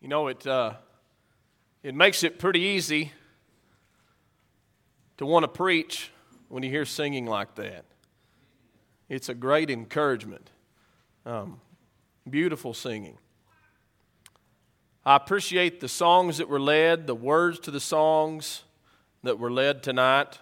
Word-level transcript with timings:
You 0.00 0.08
know, 0.08 0.28
it, 0.28 0.46
uh, 0.46 0.74
it 1.82 1.94
makes 1.94 2.22
it 2.22 2.38
pretty 2.38 2.60
easy 2.60 3.12
to 5.16 5.24
want 5.24 5.44
to 5.44 5.48
preach 5.48 6.10
when 6.48 6.62
you 6.62 6.70
hear 6.70 6.84
singing 6.84 7.26
like 7.26 7.54
that. 7.54 7.84
It's 9.08 9.28
a 9.28 9.34
great 9.34 9.70
encouragement. 9.70 10.50
Um, 11.24 11.60
beautiful 12.28 12.74
singing. 12.74 13.16
I 15.04 15.16
appreciate 15.16 15.80
the 15.80 15.88
songs 15.88 16.38
that 16.38 16.48
were 16.48 16.60
led, 16.60 17.06
the 17.06 17.14
words 17.14 17.58
to 17.60 17.70
the 17.70 17.80
songs 17.80 18.64
that 19.22 19.38
were 19.38 19.50
led 19.50 19.82
tonight. 19.82 20.40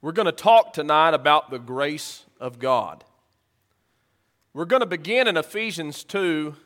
We're 0.00 0.12
going 0.12 0.26
to 0.26 0.32
talk 0.32 0.72
tonight 0.72 1.14
about 1.14 1.50
the 1.50 1.58
grace 1.58 2.24
of 2.40 2.58
God. 2.58 3.04
We're 4.52 4.64
going 4.64 4.80
to 4.80 4.86
begin 4.86 5.28
in 5.28 5.36
Ephesians 5.36 6.02
2 6.02 6.56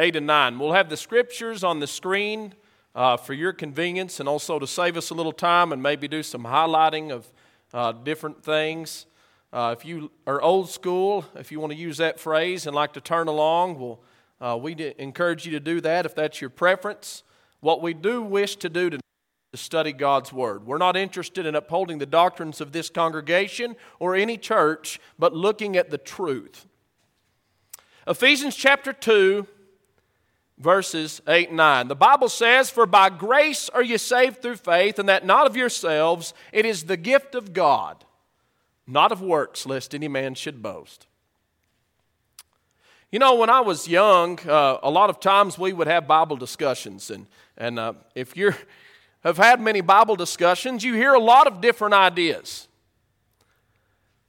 8 0.00 0.16
and 0.16 0.26
9. 0.26 0.58
We'll 0.58 0.72
have 0.72 0.88
the 0.88 0.96
scriptures 0.96 1.62
on 1.62 1.78
the 1.78 1.86
screen 1.86 2.54
uh, 2.94 3.18
for 3.18 3.34
your 3.34 3.52
convenience 3.52 4.18
and 4.18 4.26
also 4.26 4.58
to 4.58 4.66
save 4.66 4.96
us 4.96 5.10
a 5.10 5.14
little 5.14 5.30
time 5.30 5.72
and 5.72 5.82
maybe 5.82 6.08
do 6.08 6.22
some 6.22 6.44
highlighting 6.44 7.10
of 7.10 7.30
uh, 7.74 7.92
different 7.92 8.42
things. 8.42 9.04
Uh, 9.52 9.74
if 9.78 9.84
you 9.84 10.10
are 10.26 10.40
old 10.40 10.70
school, 10.70 11.26
if 11.34 11.52
you 11.52 11.60
want 11.60 11.70
to 11.70 11.78
use 11.78 11.98
that 11.98 12.18
phrase 12.18 12.66
and 12.66 12.74
like 12.74 12.94
to 12.94 13.00
turn 13.02 13.28
along, 13.28 13.98
uh, 14.40 14.58
we 14.58 14.94
encourage 14.98 15.44
you 15.44 15.52
to 15.52 15.60
do 15.60 15.82
that 15.82 16.06
if 16.06 16.14
that's 16.14 16.40
your 16.40 16.48
preference. 16.48 17.22
What 17.60 17.82
we 17.82 17.92
do 17.92 18.22
wish 18.22 18.56
to 18.56 18.70
do 18.70 18.88
to 18.88 18.98
study 19.52 19.92
God's 19.92 20.32
Word. 20.32 20.64
We're 20.64 20.78
not 20.78 20.96
interested 20.96 21.44
in 21.44 21.54
upholding 21.54 21.98
the 21.98 22.06
doctrines 22.06 22.62
of 22.62 22.72
this 22.72 22.88
congregation 22.88 23.76
or 23.98 24.16
any 24.16 24.38
church, 24.38 24.98
but 25.18 25.34
looking 25.34 25.76
at 25.76 25.90
the 25.90 25.98
truth. 25.98 26.64
Ephesians 28.06 28.56
chapter 28.56 28.94
2, 28.94 29.46
verses 30.60 31.22
8 31.26 31.48
and 31.48 31.56
9. 31.56 31.88
The 31.88 31.96
Bible 31.96 32.28
says, 32.28 32.70
For 32.70 32.86
by 32.86 33.08
grace 33.08 33.68
are 33.70 33.82
you 33.82 33.98
saved 33.98 34.42
through 34.42 34.56
faith, 34.56 34.98
and 34.98 35.08
that 35.08 35.24
not 35.24 35.46
of 35.46 35.56
yourselves, 35.56 36.34
it 36.52 36.64
is 36.64 36.84
the 36.84 36.96
gift 36.96 37.34
of 37.34 37.52
God, 37.52 38.04
not 38.86 39.10
of 39.10 39.22
works, 39.22 39.66
lest 39.66 39.94
any 39.94 40.06
man 40.06 40.34
should 40.34 40.62
boast. 40.62 41.06
You 43.10 43.18
know, 43.18 43.34
when 43.34 43.50
I 43.50 43.60
was 43.60 43.88
young, 43.88 44.38
uh, 44.46 44.78
a 44.82 44.90
lot 44.90 45.10
of 45.10 45.18
times 45.18 45.58
we 45.58 45.72
would 45.72 45.88
have 45.88 46.06
Bible 46.06 46.36
discussions, 46.36 47.10
and, 47.10 47.26
and 47.56 47.78
uh, 47.78 47.94
if 48.14 48.36
you 48.36 48.52
have 49.24 49.36
had 49.36 49.60
many 49.60 49.80
Bible 49.80 50.14
discussions, 50.14 50.84
you 50.84 50.94
hear 50.94 51.14
a 51.14 51.20
lot 51.20 51.46
of 51.46 51.60
different 51.60 51.94
ideas. 51.94 52.68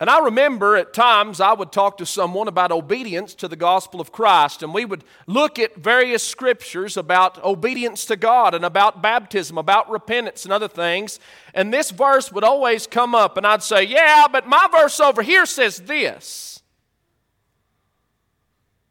And 0.01 0.09
I 0.09 0.17
remember 0.17 0.75
at 0.77 0.95
times 0.95 1.39
I 1.39 1.53
would 1.53 1.71
talk 1.71 1.99
to 1.99 2.07
someone 2.07 2.47
about 2.47 2.71
obedience 2.71 3.35
to 3.35 3.47
the 3.47 3.55
gospel 3.55 4.01
of 4.01 4.11
Christ, 4.11 4.63
and 4.63 4.73
we 4.73 4.83
would 4.83 5.03
look 5.27 5.59
at 5.59 5.75
various 5.75 6.23
scriptures 6.23 6.97
about 6.97 7.41
obedience 7.43 8.05
to 8.07 8.15
God 8.15 8.55
and 8.55 8.65
about 8.65 9.03
baptism, 9.03 9.59
about 9.59 9.91
repentance, 9.91 10.43
and 10.43 10.51
other 10.51 10.67
things. 10.67 11.19
And 11.53 11.71
this 11.71 11.91
verse 11.91 12.31
would 12.31 12.43
always 12.43 12.87
come 12.87 13.13
up, 13.13 13.37
and 13.37 13.45
I'd 13.45 13.61
say, 13.61 13.83
Yeah, 13.83 14.25
but 14.27 14.47
my 14.47 14.67
verse 14.71 14.99
over 14.99 15.21
here 15.21 15.45
says 15.45 15.77
this. 15.77 16.63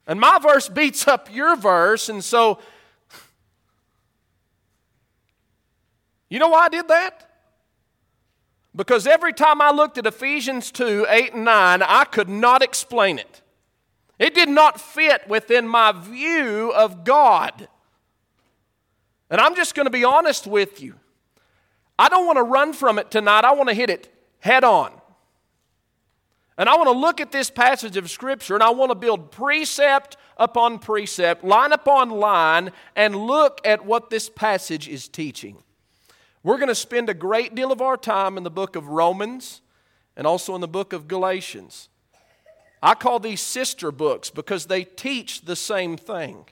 And 0.06 0.20
my 0.20 0.38
verse 0.38 0.68
beats 0.78 1.08
up 1.08 1.28
your 1.34 1.56
verse, 1.56 2.08
and 2.08 2.22
so. 2.22 2.60
You 6.28 6.38
know 6.38 6.50
why 6.50 6.66
I 6.66 6.68
did 6.68 6.86
that? 6.86 7.29
Because 8.74 9.06
every 9.06 9.32
time 9.32 9.60
I 9.60 9.70
looked 9.70 9.98
at 9.98 10.06
Ephesians 10.06 10.70
2 10.70 11.06
8 11.08 11.34
and 11.34 11.44
9, 11.44 11.82
I 11.82 12.04
could 12.04 12.28
not 12.28 12.62
explain 12.62 13.18
it. 13.18 13.42
It 14.18 14.34
did 14.34 14.48
not 14.48 14.80
fit 14.80 15.28
within 15.28 15.66
my 15.66 15.92
view 15.92 16.72
of 16.72 17.04
God. 17.04 17.68
And 19.30 19.40
I'm 19.40 19.54
just 19.54 19.74
going 19.74 19.86
to 19.86 19.90
be 19.90 20.04
honest 20.04 20.46
with 20.46 20.82
you. 20.82 20.94
I 21.98 22.08
don't 22.08 22.26
want 22.26 22.36
to 22.36 22.42
run 22.42 22.72
from 22.72 22.98
it 22.98 23.10
tonight, 23.10 23.44
I 23.44 23.52
want 23.52 23.68
to 23.68 23.74
hit 23.74 23.90
it 23.90 24.12
head 24.40 24.64
on. 24.64 24.92
And 26.58 26.68
I 26.68 26.76
want 26.76 26.88
to 26.88 26.98
look 26.98 27.20
at 27.20 27.32
this 27.32 27.48
passage 27.48 27.96
of 27.96 28.10
Scripture 28.10 28.54
and 28.54 28.62
I 28.62 28.70
want 28.70 28.90
to 28.90 28.94
build 28.94 29.30
precept 29.30 30.16
upon 30.36 30.78
precept, 30.78 31.44
line 31.44 31.72
upon 31.72 32.10
line, 32.10 32.72
and 32.96 33.14
look 33.16 33.60
at 33.64 33.86
what 33.86 34.10
this 34.10 34.28
passage 34.28 34.88
is 34.88 35.08
teaching. 35.08 35.62
We're 36.42 36.56
going 36.56 36.68
to 36.68 36.74
spend 36.74 37.10
a 37.10 37.14
great 37.14 37.54
deal 37.54 37.70
of 37.70 37.82
our 37.82 37.96
time 37.96 38.38
in 38.38 38.44
the 38.44 38.50
book 38.50 38.74
of 38.74 38.88
Romans 38.88 39.60
and 40.16 40.26
also 40.26 40.54
in 40.54 40.60
the 40.60 40.68
book 40.68 40.92
of 40.92 41.06
Galatians. 41.06 41.88
I 42.82 42.94
call 42.94 43.18
these 43.18 43.42
sister 43.42 43.92
books 43.92 44.30
because 44.30 44.66
they 44.66 44.84
teach 44.84 45.42
the 45.42 45.56
same 45.56 45.98
thing. 45.98 46.46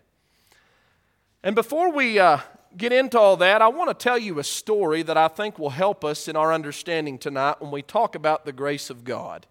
And 1.43 1.55
before 1.55 1.91
we 1.91 2.19
uh, 2.19 2.41
get 2.77 2.93
into 2.93 3.19
all 3.19 3.39
that, 3.39 3.63
I 3.63 3.69
want 3.69 3.89
to 3.89 3.95
tell 3.95 4.19
you 4.19 4.39
a 4.39 4.45
story 4.45 5.03
that 5.03 5.17
I 5.17 5.29
think 5.29 5.59
will 5.59 5.71
help 5.71 6.05
us 6.05 6.29
in 6.29 6.37
our 6.37 6.53
understanding 6.53 7.17
tonight 7.17 7.61
when 7.61 7.71
we 7.71 7.81
talk 7.81 8.15
about 8.15 8.45
the 8.45 8.53
grace 8.53 8.91
of 8.91 9.05
God. 9.05 9.47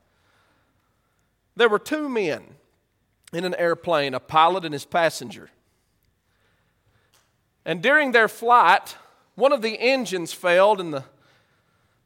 There 1.55 1.69
were 1.69 1.79
two 1.79 2.07
men 2.07 2.43
in 3.33 3.43
an 3.43 3.55
airplane, 3.55 4.13
a 4.13 4.19
pilot 4.19 4.65
and 4.65 4.73
his 4.73 4.85
passenger. 4.85 5.49
And 7.65 7.81
during 7.81 8.11
their 8.11 8.27
flight, 8.27 8.95
one 9.37 9.53
of 9.53 9.61
the 9.61 9.79
engines 9.79 10.33
failed, 10.33 10.81
and 10.81 10.91
the, 10.91 11.03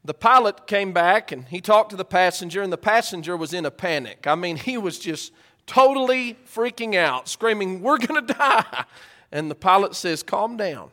the 0.03 0.13
pilot 0.13 0.67
came 0.67 0.91
back 0.91 1.31
and 1.31 1.45
he 1.45 1.61
talked 1.61 1.89
to 1.91 1.95
the 1.95 2.03
passenger, 2.03 2.61
and 2.61 2.73
the 2.73 2.77
passenger 2.77 3.37
was 3.37 3.53
in 3.53 3.65
a 3.65 3.71
panic. 3.71 4.27
I 4.27 4.35
mean, 4.35 4.57
he 4.57 4.77
was 4.77 4.99
just 4.99 5.31
totally 5.65 6.37
freaking 6.45 6.93
out, 6.93 7.29
screaming, 7.29 7.81
We're 7.81 7.99
going 7.99 8.25
to 8.27 8.33
die. 8.33 8.83
And 9.31 9.49
the 9.49 9.55
pilot 9.55 9.95
says, 9.95 10.23
Calm 10.23 10.57
down. 10.57 10.91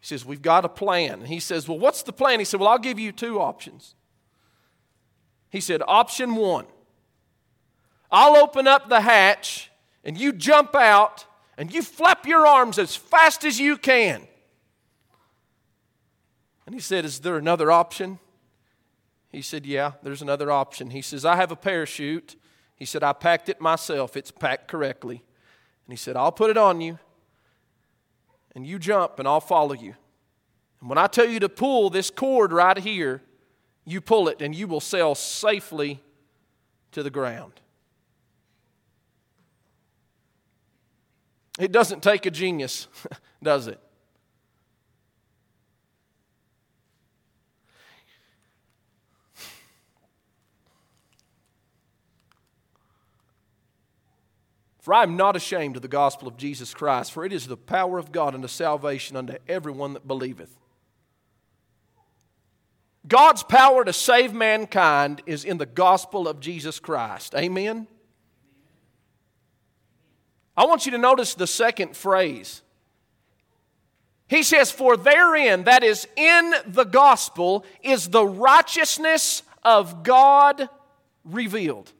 He 0.00 0.06
says, 0.06 0.24
We've 0.24 0.40
got 0.40 0.64
a 0.64 0.70
plan. 0.70 1.20
And 1.20 1.28
he 1.28 1.38
says, 1.38 1.68
Well, 1.68 1.78
what's 1.78 2.02
the 2.02 2.12
plan? 2.14 2.38
He 2.38 2.46
said, 2.46 2.58
Well, 2.58 2.70
I'll 2.70 2.78
give 2.78 2.98
you 2.98 3.12
two 3.12 3.38
options. 3.38 3.94
He 5.50 5.60
said, 5.60 5.82
Option 5.86 6.34
one, 6.34 6.64
I'll 8.10 8.36
open 8.36 8.66
up 8.66 8.88
the 8.88 9.02
hatch 9.02 9.70
and 10.02 10.16
you 10.16 10.32
jump 10.32 10.74
out 10.74 11.26
and 11.58 11.74
you 11.74 11.82
flap 11.82 12.26
your 12.26 12.46
arms 12.46 12.78
as 12.78 12.96
fast 12.96 13.44
as 13.44 13.60
you 13.60 13.76
can. 13.76 14.26
And 16.68 16.74
he 16.74 16.82
said, 16.82 17.06
Is 17.06 17.20
there 17.20 17.38
another 17.38 17.72
option? 17.72 18.18
He 19.30 19.40
said, 19.40 19.64
Yeah, 19.64 19.92
there's 20.02 20.20
another 20.20 20.52
option. 20.52 20.90
He 20.90 21.00
says, 21.00 21.24
I 21.24 21.36
have 21.36 21.50
a 21.50 21.56
parachute. 21.56 22.36
He 22.76 22.84
said, 22.84 23.02
I 23.02 23.14
packed 23.14 23.48
it 23.48 23.58
myself. 23.58 24.18
It's 24.18 24.30
packed 24.30 24.68
correctly. 24.68 25.24
And 25.86 25.92
he 25.94 25.96
said, 25.96 26.14
I'll 26.14 26.30
put 26.30 26.50
it 26.50 26.58
on 26.58 26.82
you, 26.82 26.98
and 28.54 28.66
you 28.66 28.78
jump, 28.78 29.18
and 29.18 29.26
I'll 29.26 29.40
follow 29.40 29.72
you. 29.72 29.94
And 30.82 30.90
when 30.90 30.98
I 30.98 31.06
tell 31.06 31.26
you 31.26 31.40
to 31.40 31.48
pull 31.48 31.88
this 31.88 32.10
cord 32.10 32.52
right 32.52 32.76
here, 32.76 33.22
you 33.86 34.02
pull 34.02 34.28
it, 34.28 34.42
and 34.42 34.54
you 34.54 34.68
will 34.68 34.82
sail 34.82 35.14
safely 35.14 36.02
to 36.92 37.02
the 37.02 37.08
ground. 37.08 37.62
It 41.58 41.72
doesn't 41.72 42.02
take 42.02 42.26
a 42.26 42.30
genius, 42.30 42.88
does 43.42 43.68
it? 43.68 43.80
For 54.88 54.94
I 54.94 55.02
am 55.02 55.18
not 55.18 55.36
ashamed 55.36 55.76
of 55.76 55.82
the 55.82 55.86
gospel 55.86 56.26
of 56.26 56.38
Jesus 56.38 56.72
Christ, 56.72 57.12
for 57.12 57.22
it 57.22 57.30
is 57.30 57.46
the 57.46 57.58
power 57.58 57.98
of 57.98 58.10
God 58.10 58.34
unto 58.34 58.48
salvation 58.48 59.18
unto 59.18 59.34
everyone 59.46 59.92
that 59.92 60.08
believeth. 60.08 60.48
God's 63.06 63.42
power 63.42 63.84
to 63.84 63.92
save 63.92 64.32
mankind 64.32 65.20
is 65.26 65.44
in 65.44 65.58
the 65.58 65.66
gospel 65.66 66.26
of 66.26 66.40
Jesus 66.40 66.80
Christ. 66.80 67.34
Amen? 67.34 67.86
I 70.56 70.64
want 70.64 70.86
you 70.86 70.92
to 70.92 70.98
notice 70.98 71.34
the 71.34 71.46
second 71.46 71.94
phrase. 71.94 72.62
He 74.26 74.42
says, 74.42 74.70
For 74.70 74.96
therein, 74.96 75.64
that 75.64 75.84
is 75.84 76.08
in 76.16 76.54
the 76.66 76.84
gospel, 76.84 77.66
is 77.82 78.08
the 78.08 78.24
righteousness 78.24 79.42
of 79.62 80.02
God 80.02 80.70
revealed. 81.24 81.92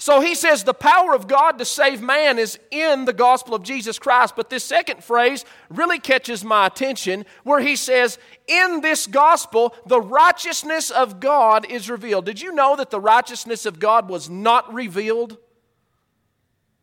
So 0.00 0.22
he 0.22 0.34
says 0.34 0.64
the 0.64 0.72
power 0.72 1.14
of 1.14 1.28
God 1.28 1.58
to 1.58 1.64
save 1.66 2.00
man 2.00 2.38
is 2.38 2.58
in 2.70 3.04
the 3.04 3.12
gospel 3.12 3.54
of 3.54 3.62
Jesus 3.62 3.98
Christ. 3.98 4.34
But 4.34 4.48
this 4.48 4.64
second 4.64 5.04
phrase 5.04 5.44
really 5.68 5.98
catches 5.98 6.42
my 6.42 6.66
attention 6.66 7.26
where 7.44 7.60
he 7.60 7.76
says, 7.76 8.18
In 8.48 8.80
this 8.80 9.06
gospel, 9.06 9.74
the 9.84 10.00
righteousness 10.00 10.90
of 10.90 11.20
God 11.20 11.70
is 11.70 11.90
revealed. 11.90 12.24
Did 12.24 12.40
you 12.40 12.50
know 12.52 12.76
that 12.76 12.88
the 12.88 12.98
righteousness 12.98 13.66
of 13.66 13.78
God 13.78 14.08
was 14.08 14.30
not 14.30 14.72
revealed 14.72 15.36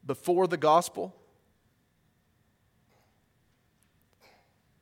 before 0.05 0.45
the 0.45 0.55
gospel? 0.55 1.15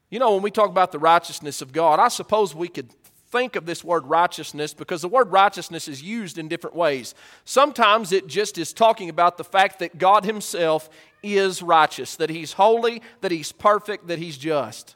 You 0.09 0.19
know, 0.19 0.33
when 0.33 0.43
we 0.43 0.51
talk 0.51 0.69
about 0.69 0.91
the 0.91 0.99
righteousness 0.99 1.61
of 1.61 1.71
God, 1.71 2.01
I 2.01 2.09
suppose 2.09 2.53
we 2.53 2.67
could 2.67 2.89
think 3.35 3.57
of 3.57 3.65
this 3.65 3.83
word 3.83 4.05
righteousness 4.05 4.73
because 4.73 5.01
the 5.01 5.09
word 5.09 5.29
righteousness 5.29 5.89
is 5.89 6.01
used 6.01 6.37
in 6.37 6.47
different 6.47 6.73
ways. 6.73 7.13
Sometimes 7.43 8.13
it 8.13 8.27
just 8.27 8.57
is 8.57 8.71
talking 8.71 9.09
about 9.09 9.37
the 9.37 9.43
fact 9.43 9.79
that 9.79 9.97
God 9.97 10.23
Himself 10.23 10.89
is 11.21 11.61
righteous, 11.61 12.15
that 12.15 12.29
He's 12.29 12.53
holy, 12.53 13.01
that 13.19 13.31
He's 13.31 13.51
perfect, 13.51 14.07
that 14.07 14.19
He's 14.19 14.37
just. 14.37 14.95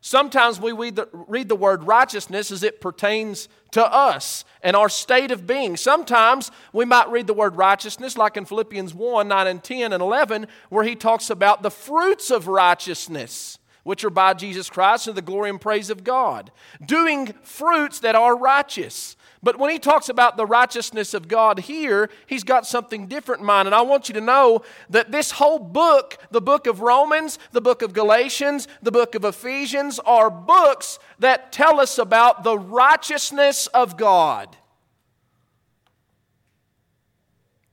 Sometimes 0.00 0.58
we 0.58 0.72
read 0.72 0.96
the, 0.96 1.08
read 1.12 1.48
the, 1.48 1.54
word 1.54 1.84
righteousness 1.84 2.50
as 2.50 2.64
it 2.64 2.80
pertains 2.80 3.48
to 3.70 3.84
us 3.84 4.44
and 4.62 4.74
our 4.74 4.88
state 4.88 5.30
of 5.30 5.46
being. 5.46 5.76
Sometimes 5.76 6.50
we 6.72 6.84
might 6.84 7.08
read 7.10 7.28
the 7.28 7.34
word 7.34 7.54
righteousness, 7.54 8.18
like 8.18 8.36
in 8.36 8.46
Philippians 8.46 8.94
1 8.94 9.28
9 9.28 9.46
and 9.46 9.62
10 9.62 9.92
and 9.92 10.02
11, 10.02 10.48
where 10.70 10.84
he 10.84 10.96
talks 10.96 11.30
about 11.30 11.62
the 11.62 11.70
fruits 11.70 12.32
of 12.32 12.48
righteousness, 12.48 13.59
which 13.82 14.04
are 14.04 14.10
by 14.10 14.34
Jesus 14.34 14.68
Christ 14.68 15.06
and 15.06 15.16
the 15.16 15.22
glory 15.22 15.50
and 15.50 15.60
praise 15.60 15.90
of 15.90 16.04
God. 16.04 16.50
Doing 16.84 17.34
fruits 17.42 18.00
that 18.00 18.14
are 18.14 18.36
righteous. 18.36 19.16
But 19.42 19.58
when 19.58 19.70
he 19.70 19.78
talks 19.78 20.08
about 20.10 20.36
the 20.36 20.44
righteousness 20.44 21.14
of 21.14 21.26
God 21.26 21.60
here, 21.60 22.10
he's 22.26 22.44
got 22.44 22.66
something 22.66 23.06
different 23.06 23.40
in 23.40 23.46
mind. 23.46 23.68
And 23.68 23.74
I 23.74 23.80
want 23.80 24.08
you 24.08 24.14
to 24.14 24.20
know 24.20 24.62
that 24.90 25.12
this 25.12 25.30
whole 25.30 25.58
book, 25.58 26.18
the 26.30 26.42
book 26.42 26.66
of 26.66 26.82
Romans, 26.82 27.38
the 27.52 27.62
book 27.62 27.80
of 27.80 27.94
Galatians, 27.94 28.68
the 28.82 28.92
book 28.92 29.14
of 29.14 29.24
Ephesians, 29.24 29.98
are 30.00 30.30
books 30.30 30.98
that 31.20 31.52
tell 31.52 31.80
us 31.80 31.96
about 31.96 32.44
the 32.44 32.58
righteousness 32.58 33.66
of 33.68 33.96
God. 33.96 34.56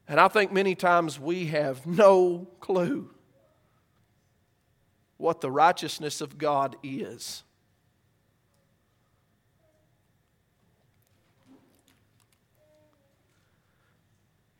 And 0.08 0.18
I 0.18 0.28
think 0.28 0.50
many 0.50 0.74
times 0.74 1.20
we 1.20 1.46
have 1.48 1.86
no 1.86 2.48
clue 2.60 3.10
what 5.18 5.40
the 5.40 5.50
righteousness 5.50 6.20
of 6.20 6.38
God 6.38 6.76
is. 6.82 7.44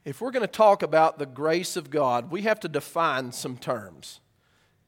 if 0.09 0.23
we're 0.23 0.31
going 0.31 0.41
to 0.41 0.47
talk 0.47 0.83
about 0.83 1.19
the 1.19 1.27
grace 1.27 1.77
of 1.77 1.91
God, 1.91 2.31
we 2.31 2.43
have 2.43 2.59
to 2.61 2.69
define 2.69 3.31
some 3.31 3.59
terms. 3.59 4.21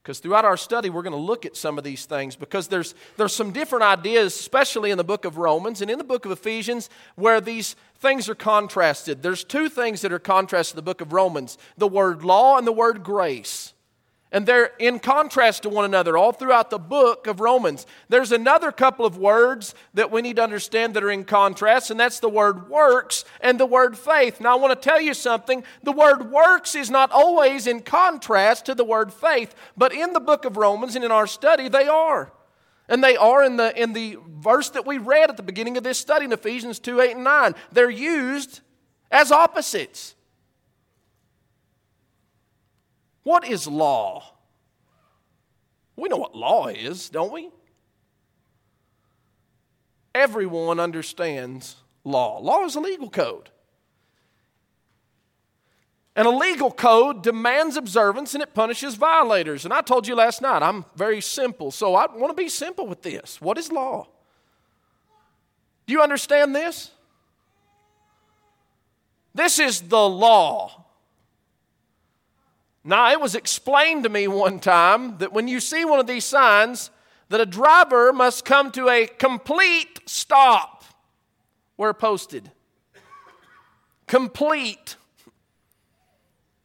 Because 0.03 0.19
throughout 0.19 0.47
our 0.47 0.57
study, 0.57 0.89
we're 0.89 1.03
going 1.03 1.13
to 1.13 1.19
look 1.19 1.45
at 1.45 1.59
some 1.59 1.77
of 1.77 1.85
these 1.85 2.07
things 2.07 2.37
because 2.37 2.69
there's, 2.69 2.95
there's 3.19 3.35
some 3.35 3.53
different 3.53 3.85
ideas, 3.85 4.35
especially 4.35 4.91
in 4.91 4.97
the 4.97 5.05
book 5.05 5.27
of 5.27 5.37
Romans 5.37 5.83
and 5.83 5.91
in 5.91 5.99
the 5.99 6.05
book 6.05 6.25
of 6.25 6.33
Ephesians, 6.33 6.89
where 7.17 7.39
these 7.39 7.77
things 7.99 8.31
are 8.31 8.35
contrasted. 8.35 9.23
There's 9.23 9.45
two 9.45 9.69
things 9.69 10.01
that 10.01 10.11
are 10.11 10.19
contrasted 10.19 10.73
in 10.73 10.77
the 10.77 10.91
book 10.91 11.03
of 11.03 11.13
Romans 11.13 11.59
the 11.77 11.87
word 11.87 12.25
law 12.25 12.57
and 12.57 12.67
the 12.67 12.73
word 12.73 13.03
grace. 13.03 13.75
And 14.33 14.47
they're 14.47 14.71
in 14.79 15.01
contrast 15.01 15.65
to 15.65 15.69
one 15.69 15.85
another 15.85 16.17
all 16.17 16.31
throughout 16.31 16.71
the 16.71 16.79
book 16.79 17.27
of 17.27 17.41
Romans. 17.41 17.85
There's 18.09 18.31
another 18.31 18.71
couple 18.71 19.05
of 19.05 19.17
words 19.17 19.75
that 19.95 20.13
we 20.13 20.23
need 20.23 20.37
to 20.37 20.43
understand 20.45 20.95
that 20.95 21.03
are 21.03 21.11
in 21.11 21.25
contrast, 21.25 21.91
and 21.91 21.99
that's 21.99 22.21
the 22.21 22.29
word 22.29 22.69
works 22.69 23.25
and 23.41 23.59
the 23.59 23.67
word 23.67 23.99
faith. 23.99 24.41
Now, 24.41 24.57
I 24.57 24.61
want 24.61 24.81
to 24.81 24.89
tell 24.89 25.01
you 25.01 25.15
something. 25.15 25.65
The 25.83 25.91
word 25.91 26.31
works 26.31 26.77
is 26.77 26.91
not 26.91 27.11
always 27.11 27.67
in 27.67 27.81
contrast 27.81 28.67
to 28.67 28.77
the 28.77 28.85
word 28.85 29.13
faith, 29.13 29.53
but 29.77 29.93
in 29.93 30.13
the 30.13 30.21
book 30.21 30.45
of 30.45 30.57
Romans 30.57 30.95
and 30.95 31.05
in 31.05 31.11
our 31.11 31.27
study, 31.27 31.69
they 31.69 31.89
are. 31.89 32.33
And 32.89 33.03
they 33.03 33.17
are 33.17 33.43
in 33.45 33.57
the, 33.57 33.81
in 33.81 33.95
the 33.95 34.17
verse 34.29 34.71
that 34.71 34.87
we 34.87 34.99
read 34.99 35.31
at 35.31 35.37
the 35.37 35.43
beginning 35.43 35.77
of 35.77 35.83
this 35.83 35.99
study 35.99 36.25
in 36.25 36.33
Ephesians 36.33 36.79
2 36.79 37.01
8 37.01 37.15
and 37.17 37.25
9. 37.25 37.55
They're 37.73 37.91
used 37.91 38.61
as 39.11 39.33
opposites. 39.33 40.15
What 43.23 43.47
is 43.47 43.67
law? 43.67 44.35
We 45.97 46.09
know 46.09 46.17
what 46.17 46.35
law 46.35 46.69
is, 46.69 47.11
don't 47.11 47.33
we? 47.33 47.51
Everyone 50.15 50.81
understands 50.81 51.77
law. 52.05 52.39
Law 52.39 52.65
is 52.65 52.75
a 52.75 52.81
legal 52.81 53.11
code. 53.11 53.51
And 56.17 56.27
a 56.27 56.31
legal 56.31 56.71
code 56.71 57.23
demands 57.23 57.77
observance 57.77 58.35
and 58.35 58.43
it 58.43 58.53
punishes 58.53 58.97
violators. 58.97 59.65
And 59.65 59.73
I 59.73 59.81
told 59.81 60.09
you 60.09 60.15
last 60.15 60.43
night, 60.43 60.63
I'm 60.63 60.85
very 60.97 61.21
simple, 61.21 61.71
so 61.71 61.95
I 61.95 62.07
want 62.15 62.37
to 62.37 62.43
be 62.43 62.49
simple 62.49 62.87
with 62.87 63.03
this. 63.03 63.41
What 63.41 63.57
is 63.59 63.71
law? 63.71 64.09
Do 65.87 65.93
you 65.93 66.03
understand 66.03 66.55
this? 66.55 66.91
This 69.35 69.59
is 69.59 69.83
the 69.83 70.09
law. 70.09 70.85
Now, 72.83 73.11
it 73.13 73.21
was 73.21 73.35
explained 73.35 74.05
to 74.05 74.09
me 74.09 74.27
one 74.27 74.59
time 74.59 75.19
that 75.19 75.33
when 75.33 75.49
you 75.49 75.61
see 75.61 75.85
one 75.85 76.01
of 76.01 76.07
these 76.07 76.25
signs, 76.25 76.91
that 77.29 77.41
a 77.41 77.47
driver 77.47 78.13
must 78.13 78.45
come 78.45 78.73
to 78.73 78.89
a 78.89 79.07
complete 79.07 80.01
stop 80.07 80.85
where 81.77 81.93
posted. 81.93 82.51
Complete. 84.07 84.97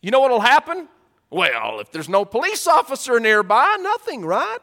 You 0.02 0.12
know 0.12 0.22
what 0.22 0.32
will 0.32 0.40
happen? 0.40 0.88
Well, 1.30 1.80
if 1.80 1.92
there's 1.92 2.10
no 2.10 2.24
police 2.24 2.66
officer 2.66 3.20
nearby, 3.20 3.78
nothing, 3.82 4.26
right? 4.26 4.60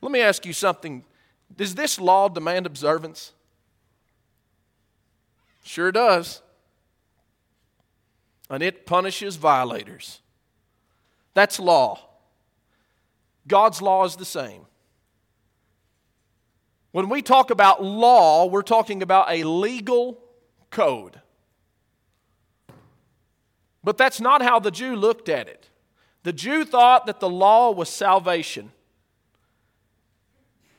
Let 0.00 0.10
me 0.10 0.20
ask 0.20 0.46
you 0.46 0.54
something. 0.54 1.04
Does 1.54 1.74
this 1.74 2.00
law 2.00 2.28
demand 2.28 2.64
observance? 2.64 3.32
Sure 5.62 5.92
does 5.92 6.40
and 8.50 8.62
it 8.62 8.84
punishes 8.84 9.36
violators. 9.36 10.20
That's 11.34 11.60
law. 11.60 12.00
God's 13.46 13.80
law 13.80 14.04
is 14.04 14.16
the 14.16 14.24
same. 14.24 14.66
When 16.90 17.08
we 17.08 17.22
talk 17.22 17.50
about 17.50 17.82
law, 17.82 18.46
we're 18.46 18.62
talking 18.62 19.02
about 19.02 19.30
a 19.30 19.44
legal 19.44 20.18
code. 20.70 21.20
But 23.84 23.96
that's 23.96 24.20
not 24.20 24.42
how 24.42 24.58
the 24.58 24.72
Jew 24.72 24.96
looked 24.96 25.28
at 25.28 25.48
it. 25.48 25.68
The 26.24 26.32
Jew 26.32 26.64
thought 26.64 27.06
that 27.06 27.20
the 27.20 27.30
law 27.30 27.70
was 27.70 27.88
salvation. 27.88 28.72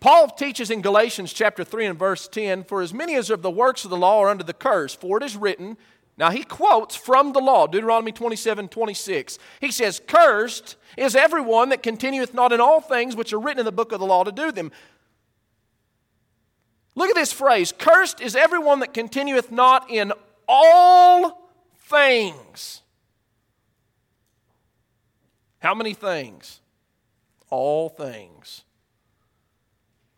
Paul 0.02 0.28
teaches 0.30 0.70
in 0.70 0.82
Galatians 0.82 1.32
chapter 1.32 1.64
3 1.64 1.86
and 1.86 2.00
verse 2.00 2.28
10 2.28 2.66
For 2.66 2.82
as 2.82 2.94
many 2.94 3.16
as 3.16 3.30
of 3.30 3.42
the 3.42 3.50
works 3.50 3.86
of 3.86 3.90
the 3.90 3.98
law 3.98 4.20
are 4.20 4.30
under 4.30 4.44
the 4.44 4.54
curse, 4.54 4.94
for 4.94 5.18
it 5.18 5.24
is 5.24 5.38
written, 5.38 5.78
now 6.18 6.30
he 6.30 6.44
quotes 6.44 6.96
from 6.96 7.34
the 7.34 7.40
law, 7.40 7.68
Deuteronomy 7.68 8.12
27 8.12 8.68
26. 8.68 9.40
He 9.60 9.72
says, 9.72 10.02
Cursed 10.06 10.76
is 10.98 11.16
everyone 11.16 11.70
that 11.70 11.84
continueth 11.84 12.34
not 12.34 12.52
in 12.52 12.60
all 12.60 12.82
things 12.82 13.16
which 13.16 13.34
are 13.34 13.40
written 13.40 13.60
in 13.60 13.66
the 13.66 13.72
book 13.72 13.92
of 13.92 14.00
the 14.00 14.06
law 14.06 14.24
to 14.24 14.32
do 14.32 14.52
them. 14.52 14.72
Look 16.96 17.10
at 17.10 17.16
this 17.16 17.32
phrase 17.32 17.74
Cursed 17.78 18.22
is 18.22 18.36
everyone 18.36 18.80
that 18.82 18.94
continueth 18.94 19.52
not 19.52 19.90
in 19.90 20.12
all 20.48 21.50
things. 21.78 22.82
How 25.60 25.74
many 25.74 25.94
things? 25.94 26.60
All 27.50 27.90
things. 27.90 28.64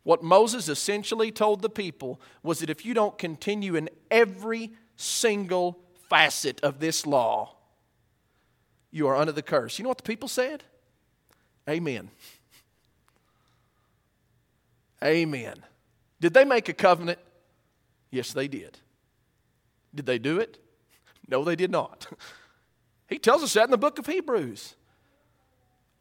What 0.03 0.23
Moses 0.23 0.67
essentially 0.67 1.31
told 1.31 1.62
the 1.62 1.69
people 1.69 2.19
was 2.41 2.59
that 2.59 2.69
if 2.69 2.85
you 2.85 2.93
don't 2.93 3.17
continue 3.17 3.75
in 3.75 3.89
every 4.12 4.71
single 4.95 5.82
facet 6.13 6.62
of 6.62 6.79
this 6.79 7.08
law, 7.08 7.55
you 8.91 9.08
are 9.08 9.15
under 9.15 9.32
the 9.32 9.41
curse. 9.41 9.79
You 9.79 9.84
know 9.84 9.89
what 9.89 9.98
the 9.98 10.03
people 10.03 10.29
said? 10.29 10.63
Amen. 11.67 12.12
Amen. 15.03 15.63
Did 16.22 16.36
they 16.36 16.46
make 16.46 16.70
a 16.70 16.74
covenant? 16.74 17.17
Yes, 18.12 18.32
they 18.32 18.48
did. 18.48 18.77
Did 19.96 20.05
they 20.05 20.20
do 20.20 20.38
it? 20.39 20.60
No, 21.27 21.43
they 21.43 21.55
did 21.55 21.72
not. 21.72 22.08
He 23.10 23.20
tells 23.20 23.43
us 23.43 23.53
that 23.53 23.65
in 23.65 23.70
the 23.70 23.77
book 23.77 24.00
of 24.00 24.08
Hebrews. 24.08 24.75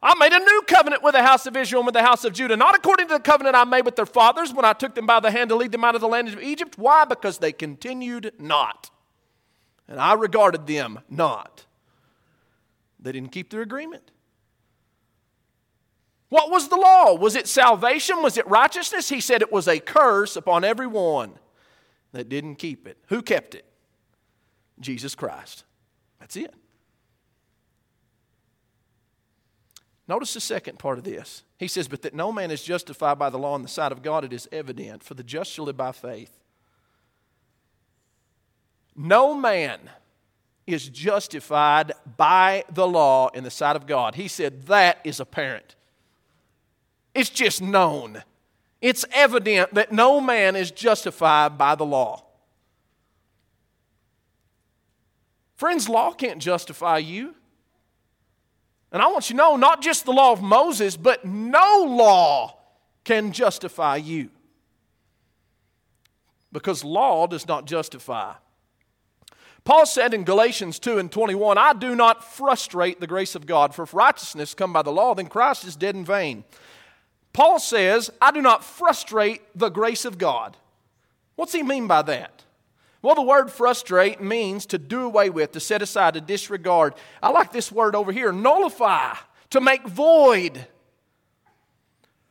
I 0.01 0.15
made 0.15 0.31
a 0.31 0.39
new 0.39 0.63
covenant 0.65 1.03
with 1.03 1.13
the 1.13 1.21
house 1.21 1.45
of 1.45 1.55
Israel 1.55 1.81
and 1.81 1.85
with 1.85 1.93
the 1.93 2.01
house 2.01 2.23
of 2.23 2.33
Judah, 2.33 2.57
not 2.57 2.75
according 2.75 3.07
to 3.09 3.15
the 3.15 3.19
covenant 3.19 3.55
I 3.55 3.65
made 3.65 3.85
with 3.85 3.97
their 3.97 4.07
fathers 4.07 4.51
when 4.51 4.65
I 4.65 4.73
took 4.73 4.95
them 4.95 5.05
by 5.05 5.19
the 5.19 5.29
hand 5.29 5.49
to 5.49 5.55
lead 5.55 5.73
them 5.73 5.83
out 5.83 5.93
of 5.93 6.01
the 6.01 6.07
land 6.07 6.29
of 6.29 6.41
Egypt. 6.41 6.75
Why? 6.75 7.05
Because 7.05 7.37
they 7.37 7.51
continued 7.51 8.33
not 8.39 8.89
and 9.87 9.99
I 9.99 10.13
regarded 10.13 10.67
them 10.67 10.99
not. 11.09 11.65
They 12.99 13.11
didn't 13.11 13.31
keep 13.31 13.49
their 13.49 13.61
agreement. 13.61 14.11
What 16.29 16.49
was 16.49 16.69
the 16.69 16.77
law? 16.77 17.13
Was 17.13 17.35
it 17.35 17.47
salvation? 17.47 18.23
Was 18.23 18.37
it 18.37 18.47
righteousness? 18.47 19.09
He 19.09 19.19
said 19.19 19.41
it 19.41 19.51
was 19.51 19.67
a 19.67 19.79
curse 19.79 20.35
upon 20.35 20.63
everyone 20.63 21.33
that 22.11 22.27
didn't 22.27 22.55
keep 22.55 22.87
it. 22.87 22.97
Who 23.09 23.21
kept 23.21 23.53
it? 23.53 23.65
Jesus 24.79 25.13
Christ. 25.13 25.63
That's 26.19 26.35
it. 26.35 26.53
Notice 30.07 30.33
the 30.33 30.41
second 30.41 30.79
part 30.79 30.97
of 30.97 31.03
this. 31.03 31.43
He 31.57 31.67
says, 31.67 31.87
But 31.87 32.01
that 32.01 32.13
no 32.13 32.31
man 32.31 32.51
is 32.51 32.63
justified 32.63 33.19
by 33.19 33.29
the 33.29 33.37
law 33.37 33.55
in 33.55 33.61
the 33.61 33.67
sight 33.67 33.91
of 33.91 34.01
God, 34.01 34.25
it 34.25 34.33
is 34.33 34.49
evident, 34.51 35.03
for 35.03 35.13
the 35.13 35.23
just 35.23 35.51
shall 35.51 35.65
live 35.65 35.77
by 35.77 35.91
faith. 35.91 36.42
No 38.95 39.33
man 39.33 39.79
is 40.65 40.87
justified 40.87 41.91
by 42.17 42.63
the 42.69 42.87
law 42.87 43.29
in 43.29 43.43
the 43.43 43.51
sight 43.51 43.75
of 43.75 43.85
God. 43.85 44.15
He 44.15 44.27
said 44.27 44.67
that 44.67 44.99
is 45.03 45.19
apparent. 45.19 45.75
It's 47.13 47.29
just 47.29 47.61
known. 47.61 48.23
it's 48.81 49.05
evident 49.13 49.73
that 49.75 49.93
no 49.93 50.19
man 50.19 50.55
is 50.55 50.69
justified 50.69 51.57
by 51.57 51.75
the 51.75 51.85
law. 51.85 52.23
Friends, 55.55 55.87
law 55.87 56.11
can't 56.11 56.39
justify 56.39 56.97
you. 56.97 57.33
And 58.91 59.01
I 59.01 59.07
want 59.07 59.29
you 59.29 59.35
to 59.35 59.37
know 59.37 59.55
not 59.55 59.81
just 59.81 60.03
the 60.03 60.11
law 60.11 60.33
of 60.33 60.41
Moses, 60.41 60.97
but 60.97 61.23
no 61.23 61.85
law 61.87 62.57
can 63.05 63.31
justify 63.31 63.95
you. 63.95 64.29
Because 66.51 66.83
law 66.83 67.25
does 67.25 67.47
not 67.47 67.65
justify. 67.65 68.33
Paul 69.65 69.85
said 69.85 70.13
in 70.13 70.25
Galatians 70.25 70.77
2 70.79 70.97
and 70.97 71.11
21, 71.11 71.57
I 71.57 71.73
do 71.73 71.95
not 71.95 72.23
frustrate 72.23 72.99
the 72.99 73.07
grace 73.07 73.33
of 73.33 73.45
God, 73.45 73.73
for 73.73 73.83
if 73.83 73.93
righteousness 73.93 74.53
come 74.53 74.73
by 74.73 74.81
the 74.81 74.91
law, 74.91 75.15
then 75.15 75.27
Christ 75.27 75.63
is 75.63 75.77
dead 75.77 75.95
in 75.95 76.03
vain. 76.03 76.43
Paul 77.31 77.59
says, 77.59 78.11
I 78.21 78.31
do 78.31 78.41
not 78.41 78.63
frustrate 78.63 79.41
the 79.55 79.69
grace 79.69 80.05
of 80.05 80.17
God. 80.17 80.57
What's 81.35 81.53
he 81.53 81.63
mean 81.63 81.87
by 81.87 82.01
that? 82.03 82.43
Well, 83.01 83.15
the 83.15 83.21
word 83.21 83.51
frustrate 83.51 84.21
means 84.21 84.65
to 84.67 84.77
do 84.77 85.01
away 85.01 85.29
with, 85.29 85.53
to 85.53 85.59
set 85.59 85.81
aside, 85.81 86.13
to 86.13 86.21
disregard. 86.21 86.93
I 87.21 87.31
like 87.31 87.51
this 87.51 87.71
word 87.71 87.95
over 87.95 88.11
here 88.11 88.31
nullify, 88.31 89.15
to 89.49 89.61
make 89.61 89.87
void. 89.87 90.67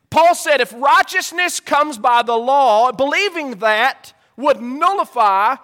Paul 0.09 0.35
said 0.35 0.61
if 0.61 0.73
righteousness 0.73 1.59
comes 1.59 1.97
by 1.97 2.21
the 2.21 2.35
law, 2.37 2.91
believing 2.91 3.57
that 3.57 4.13
would 4.37 4.61
nullify 4.61 5.55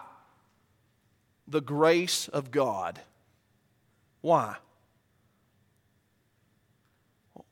the 1.49 1.61
grace 1.61 2.27
of 2.27 2.51
God. 2.51 3.01
Why? 4.21 4.55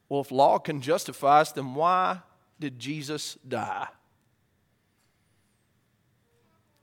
Well, 0.10 0.22
if 0.22 0.32
law 0.32 0.60
can 0.60 0.82
justify 0.82 1.42
us, 1.42 1.52
then 1.52 1.74
why 1.74 2.20
did 2.60 2.80
Jesus 2.80 3.38
die? 3.48 3.88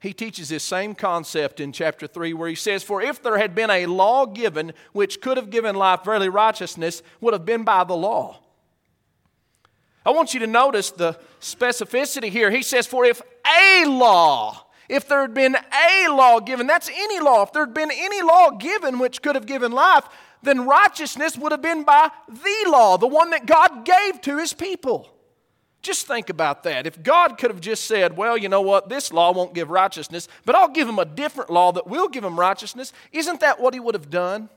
he 0.05 0.13
teaches 0.13 0.51
this 0.51 0.63
same 0.63 0.95
concept 0.95 1.61
in 1.61 1.73
chapter 1.73 2.07
3 2.07 2.35
where 2.35 2.51
he 2.51 2.55
says, 2.55 2.83
For 2.83 3.01
if 3.01 3.23
there 3.23 3.39
had 3.39 3.55
been 3.55 3.71
a 3.71 3.87
law 3.87 4.27
given 4.27 4.75
which 4.93 5.23
could 5.23 5.39
have 5.39 5.49
given 5.49 5.75
life, 5.75 6.05
verily 6.05 6.29
righteousness 6.29 7.03
would 7.23 7.33
have 7.33 7.47
been 7.47 7.65
by 7.65 7.85
the 7.85 7.97
law. 7.97 8.39
I 10.05 10.11
want 10.11 10.35
you 10.35 10.41
to 10.41 10.47
notice 10.47 10.91
the 10.91 11.19
specificity 11.41 12.29
here. 12.29 12.51
He 12.51 12.61
says, 12.61 12.87
For 12.87 13.07
if 13.07 13.23
a 13.47 13.87
law, 13.87 14.64
if 14.89 15.09
there 15.09 15.23
had 15.23 15.35
been 15.35 15.57
a 15.57 16.09
law 16.09 16.41
given, 16.41 16.67
that's 16.67 16.91
any 16.93 17.21
law, 17.21 17.43
if 17.43 17.53
there 17.53 17.65
had 17.65 17.75
been 17.75 17.91
any 17.93 18.23
law 18.23 18.51
given 18.51 18.99
which 18.99 19.23
could 19.23 19.35
have 19.35 19.47
given 19.47 19.73
life, 19.73 20.05
then 20.43 20.67
righteousness 20.67 21.39
would 21.39 21.53
have 21.53 21.63
been 21.63 21.85
by 21.85 22.11
the 22.29 22.65
law, 22.71 22.99
the 22.99 23.07
one 23.07 23.31
that 23.31 23.47
God 23.47 23.85
gave 23.85 24.21
to 24.23 24.39
his 24.39 24.53
people. 24.53 25.09
Just 25.83 26.07
think 26.07 26.31
about 26.31 26.63
that. 26.63 26.87
If 26.87 27.03
God 27.03 27.37
could 27.37 27.51
have 27.51 27.61
just 27.61 27.85
said, 27.85 28.17
well, 28.17 28.39
you 28.39 28.49
know 28.49 28.63
what, 28.63 28.89
this 28.89 29.13
law 29.13 29.33
won't 29.33 29.55
give 29.55 29.71
righteousness, 29.71 30.29
but 30.47 30.55
I'll 30.55 30.69
give 30.69 30.89
him 30.89 30.99
a 30.99 31.05
different 31.05 31.51
law 31.51 31.73
that 31.73 31.87
will 31.87 32.09
give 32.09 32.25
him 32.25 32.41
righteousness, 32.41 32.93
isn't 33.13 33.41
that 33.41 33.61
what 33.61 33.75
he 33.75 33.81
would 33.81 33.95
have 33.95 34.09
done? 34.09 34.49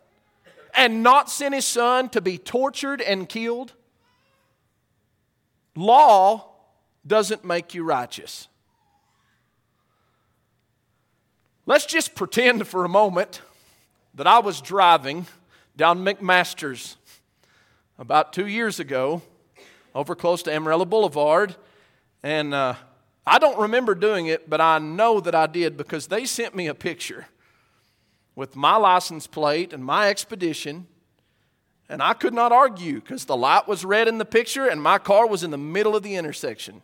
And 0.73 1.03
not 1.03 1.29
sent 1.29 1.53
his 1.53 1.65
son 1.65 2.09
to 2.09 2.21
be 2.21 2.37
tortured 2.37 3.01
and 3.01 3.27
killed? 3.27 3.73
Law 5.75 6.49
doesn't 7.05 7.43
make 7.43 7.73
you 7.73 7.83
righteous. 7.83 8.47
Let's 11.69 11.85
just 11.85 12.15
pretend 12.15 12.65
for 12.65 12.85
a 12.85 12.89
moment 12.89 13.41
that 14.13 14.25
I 14.25 14.39
was 14.39 14.61
driving 14.61 15.27
down 15.75 15.99
McMaster's 15.99 16.95
about 17.99 18.31
two 18.31 18.47
years 18.47 18.79
ago 18.79 19.21
over 19.93 20.15
close 20.15 20.41
to 20.43 20.53
Amarillo 20.53 20.85
Boulevard. 20.85 21.57
And 22.23 22.53
uh, 22.53 22.75
I 23.25 23.37
don't 23.37 23.59
remember 23.59 23.95
doing 23.95 24.27
it, 24.27 24.49
but 24.49 24.61
I 24.61 24.79
know 24.79 25.19
that 25.19 25.35
I 25.35 25.45
did 25.45 25.75
because 25.75 26.07
they 26.07 26.23
sent 26.23 26.55
me 26.55 26.67
a 26.67 26.73
picture 26.73 27.27
with 28.33 28.55
my 28.55 28.77
license 28.77 29.27
plate 29.27 29.73
and 29.73 29.83
my 29.83 30.07
expedition. 30.07 30.87
And 31.89 32.01
I 32.01 32.13
could 32.13 32.33
not 32.33 32.53
argue 32.53 33.01
because 33.01 33.25
the 33.25 33.35
light 33.35 33.67
was 33.67 33.83
red 33.83 34.07
in 34.07 34.19
the 34.19 34.25
picture 34.25 34.67
and 34.67 34.81
my 34.81 34.99
car 34.99 35.27
was 35.27 35.43
in 35.43 35.51
the 35.51 35.57
middle 35.57 35.97
of 35.97 36.03
the 36.03 36.15
intersection. 36.15 36.81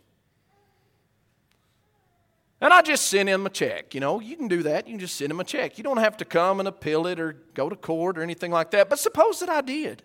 And 2.63 2.71
I 2.71 2.81
just 2.81 3.07
sent 3.09 3.27
him 3.27 3.45
a 3.45 3.49
check. 3.49 3.93
You 3.93 3.99
know, 3.99 4.21
you 4.21 4.37
can 4.37 4.47
do 4.47 4.63
that. 4.63 4.87
You 4.87 4.93
can 4.93 4.99
just 5.01 5.17
send 5.17 5.29
him 5.29 5.41
a 5.41 5.43
check. 5.43 5.77
You 5.77 5.83
don't 5.83 5.97
have 5.97 6.15
to 6.15 6.25
come 6.25 6.61
and 6.61 6.67
appeal 6.69 7.05
it 7.07 7.19
or 7.19 7.33
go 7.53 7.67
to 7.67 7.75
court 7.75 8.17
or 8.17 8.23
anything 8.23 8.51
like 8.51 8.71
that. 8.71 8.89
But 8.89 8.99
suppose 8.99 9.41
that 9.41 9.49
I 9.49 9.59
did. 9.59 10.01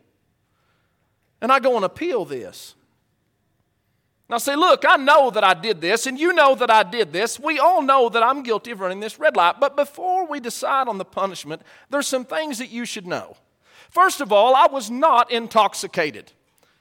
And 1.40 1.52
I 1.52 1.60
go 1.60 1.76
and 1.76 1.84
appeal 1.84 2.24
this. 2.24 2.74
Now, 4.28 4.38
say, 4.38 4.56
look, 4.56 4.84
I 4.84 4.96
know 4.96 5.30
that 5.30 5.44
I 5.44 5.54
did 5.54 5.80
this, 5.80 6.08
and 6.08 6.18
you 6.18 6.32
know 6.32 6.56
that 6.56 6.68
I 6.68 6.82
did 6.82 7.12
this. 7.12 7.38
We 7.38 7.60
all 7.60 7.80
know 7.80 8.08
that 8.08 8.24
I'm 8.24 8.42
guilty 8.42 8.72
of 8.72 8.80
running 8.80 8.98
this 8.98 9.20
red 9.20 9.36
light. 9.36 9.60
But 9.60 9.76
before 9.76 10.26
we 10.26 10.40
decide 10.40 10.88
on 10.88 10.98
the 10.98 11.04
punishment, 11.04 11.62
there's 11.90 12.08
some 12.08 12.24
things 12.24 12.58
that 12.58 12.70
you 12.70 12.84
should 12.84 13.06
know. 13.06 13.36
First 13.88 14.20
of 14.20 14.32
all, 14.32 14.56
I 14.56 14.66
was 14.66 14.90
not 14.90 15.30
intoxicated. 15.30 16.32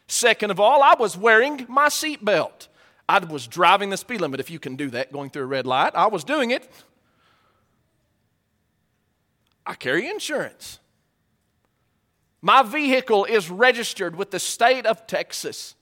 Second 0.07 0.49
of 0.49 0.59
all, 0.59 0.81
I 0.81 0.95
was 0.97 1.15
wearing 1.15 1.67
my 1.69 1.89
seatbelt. 1.89 2.67
I 3.09 3.19
was 3.19 3.47
driving 3.47 3.89
the 3.89 3.97
speed 3.97 4.21
limit, 4.21 4.39
if 4.39 4.49
you 4.49 4.59
can 4.59 4.75
do 4.75 4.89
that, 4.89 5.13
going 5.13 5.29
through 5.29 5.43
a 5.43 5.47
red 5.47 5.65
light. 5.65 5.95
I 5.95 6.07
was 6.07 6.23
doing 6.23 6.51
it. 6.51 6.69
I 9.65 9.75
carry 9.75 10.09
insurance. 10.09 10.79
My 12.41 12.63
vehicle 12.63 13.25
is 13.25 13.49
registered 13.49 14.15
with 14.15 14.31
the 14.31 14.39
state 14.39 14.85
of 14.85 15.07
Texas. 15.07 15.75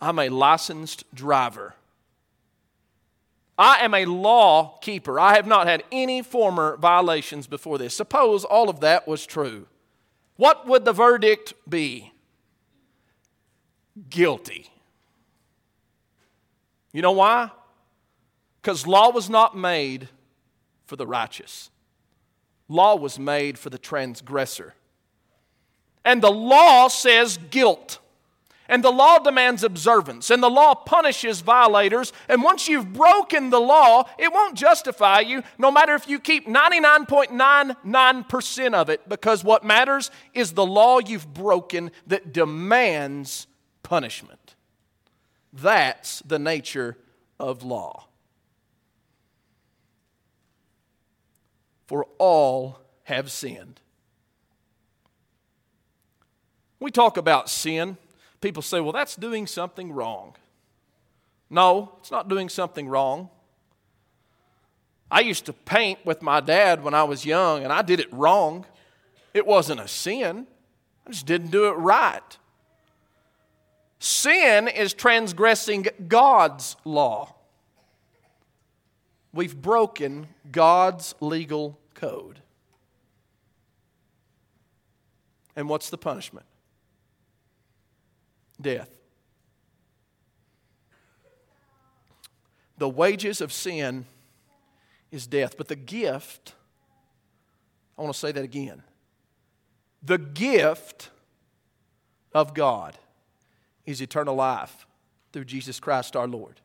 I'm 0.00 0.18
a 0.18 0.28
licensed 0.28 1.04
driver. 1.14 1.74
I 3.58 3.78
am 3.80 3.92
a 3.92 4.04
law 4.04 4.78
keeper. 4.80 5.18
I 5.18 5.34
have 5.34 5.46
not 5.46 5.66
had 5.66 5.82
any 5.90 6.22
former 6.22 6.76
violations 6.76 7.46
before 7.46 7.76
this. 7.76 7.94
Suppose 7.94 8.44
all 8.44 8.68
of 8.68 8.80
that 8.80 9.08
was 9.08 9.26
true. 9.26 9.66
What 10.36 10.66
would 10.68 10.84
the 10.84 10.92
verdict 10.92 11.54
be? 11.68 12.12
Guilty. 14.08 14.70
You 16.92 17.02
know 17.02 17.12
why? 17.12 17.50
Because 18.60 18.86
law 18.86 19.10
was 19.10 19.30
not 19.30 19.56
made 19.56 20.08
for 20.86 20.96
the 20.96 21.06
righteous, 21.06 21.70
law 22.68 22.96
was 22.96 23.18
made 23.18 23.58
for 23.58 23.70
the 23.70 23.78
transgressor. 23.78 24.74
And 26.04 26.22
the 26.22 26.32
law 26.32 26.88
says 26.88 27.38
guilt. 27.50 28.00
And 28.70 28.84
the 28.84 28.92
law 28.92 29.18
demands 29.18 29.64
observance, 29.64 30.30
and 30.30 30.42
the 30.42 30.50
law 30.50 30.74
punishes 30.74 31.40
violators. 31.40 32.12
And 32.28 32.42
once 32.42 32.68
you've 32.68 32.92
broken 32.92 33.48
the 33.48 33.60
law, 33.60 34.04
it 34.18 34.30
won't 34.30 34.58
justify 34.58 35.20
you, 35.20 35.42
no 35.56 35.70
matter 35.70 35.94
if 35.94 36.06
you 36.06 36.20
keep 36.20 36.46
99.99% 36.46 38.74
of 38.74 38.90
it, 38.90 39.08
because 39.08 39.42
what 39.42 39.64
matters 39.64 40.10
is 40.34 40.52
the 40.52 40.66
law 40.66 40.98
you've 40.98 41.32
broken 41.32 41.90
that 42.08 42.34
demands 42.34 43.46
punishment. 43.82 44.54
That's 45.52 46.20
the 46.20 46.38
nature 46.38 46.96
of 47.38 47.62
law. 47.62 48.06
For 51.86 52.06
all 52.18 52.80
have 53.04 53.30
sinned. 53.30 53.80
We 56.80 56.90
talk 56.90 57.16
about 57.16 57.48
sin 57.48 57.96
people 58.40 58.62
say, 58.62 58.80
well, 58.80 58.92
that's 58.92 59.16
doing 59.16 59.46
something 59.46 59.92
wrong. 59.92 60.34
No, 61.50 61.92
it's 61.98 62.10
not 62.10 62.28
doing 62.28 62.48
something 62.48 62.88
wrong. 62.88 63.30
I 65.10 65.20
used 65.20 65.46
to 65.46 65.52
paint 65.52 66.04
with 66.04 66.20
my 66.20 66.40
dad 66.40 66.84
when 66.84 66.92
I 66.92 67.04
was 67.04 67.24
young, 67.24 67.64
and 67.64 67.72
I 67.72 67.82
did 67.82 68.00
it 68.00 68.12
wrong. 68.12 68.66
It 69.32 69.46
wasn't 69.46 69.80
a 69.80 69.88
sin, 69.88 70.46
I 71.06 71.10
just 71.10 71.26
didn't 71.26 71.50
do 71.50 71.68
it 71.68 71.72
right. 71.72 72.36
Sin 73.98 74.68
is 74.68 74.94
transgressing 74.94 75.86
God's 76.06 76.76
law. 76.84 77.34
We've 79.32 79.60
broken 79.60 80.28
God's 80.50 81.14
legal 81.20 81.78
code. 81.94 82.40
And 85.56 85.68
what's 85.68 85.90
the 85.90 85.98
punishment? 85.98 86.46
death. 88.60 88.90
The 92.78 92.88
wages 92.88 93.40
of 93.40 93.52
sin 93.52 94.06
is 95.10 95.26
death, 95.26 95.56
but 95.56 95.68
the 95.68 95.76
gift, 95.76 96.54
I 97.96 98.02
want 98.02 98.14
to 98.14 98.18
say 98.18 98.32
that 98.32 98.44
again. 98.44 98.82
The 100.02 100.18
gift 100.18 101.10
of 102.32 102.54
God 102.54 102.96
is 103.88 104.02
eternal 104.02 104.34
life 104.34 104.86
through 105.32 105.46
Jesus 105.46 105.80
Christ 105.80 106.14
our 106.14 106.28
Lord. 106.28 106.60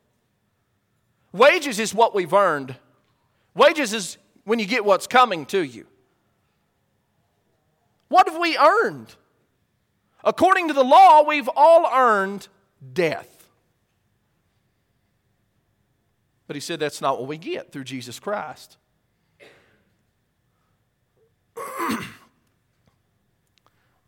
Wages 1.32 1.78
is 1.78 1.94
what 1.94 2.14
we've 2.14 2.32
earned, 2.32 2.76
wages 3.54 3.92
is 3.92 4.18
when 4.44 4.58
you 4.58 4.66
get 4.66 4.84
what's 4.84 5.06
coming 5.06 5.46
to 5.46 5.62
you. 5.62 5.86
What 8.08 8.28
have 8.28 8.38
we 8.38 8.56
earned? 8.58 9.14
According 10.22 10.68
to 10.68 10.74
the 10.74 10.84
law, 10.84 11.22
we've 11.22 11.48
all 11.56 11.88
earned 11.92 12.46
death. 12.92 13.48
But 16.46 16.56
he 16.56 16.60
said 16.60 16.78
that's 16.78 17.00
not 17.00 17.18
what 17.18 17.26
we 17.26 17.38
get 17.38 17.72
through 17.72 17.84
Jesus 17.84 18.20
Christ. 18.20 18.76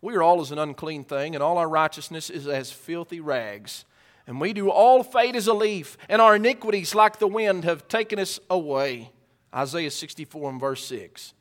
We 0.07 0.15
are 0.15 0.23
all 0.23 0.41
as 0.41 0.53
an 0.53 0.59
unclean 0.61 1.03
thing, 1.03 1.35
and 1.35 1.43
all 1.43 1.59
our 1.59 1.69
righteousness 1.69 2.31
is 2.31 2.47
as 2.47 2.71
filthy 2.71 3.19
rags. 3.19 3.85
And 4.29 4.41
we 4.41 4.53
do 4.53 4.71
all 4.71 5.03
fade 5.03 5.35
as 5.35 5.49
a 5.49 5.53
leaf, 5.53 5.99
and 6.09 6.23
our 6.23 6.37
iniquities, 6.37 6.95
like 6.95 7.19
the 7.19 7.27
wind, 7.27 7.65
have 7.65 7.89
taken 7.89 8.21
us 8.21 8.39
away. 8.49 9.11
Isaiah 9.53 9.91
64 9.91 10.51
and 10.51 10.61
verse 10.61 10.85
6. 10.87 11.35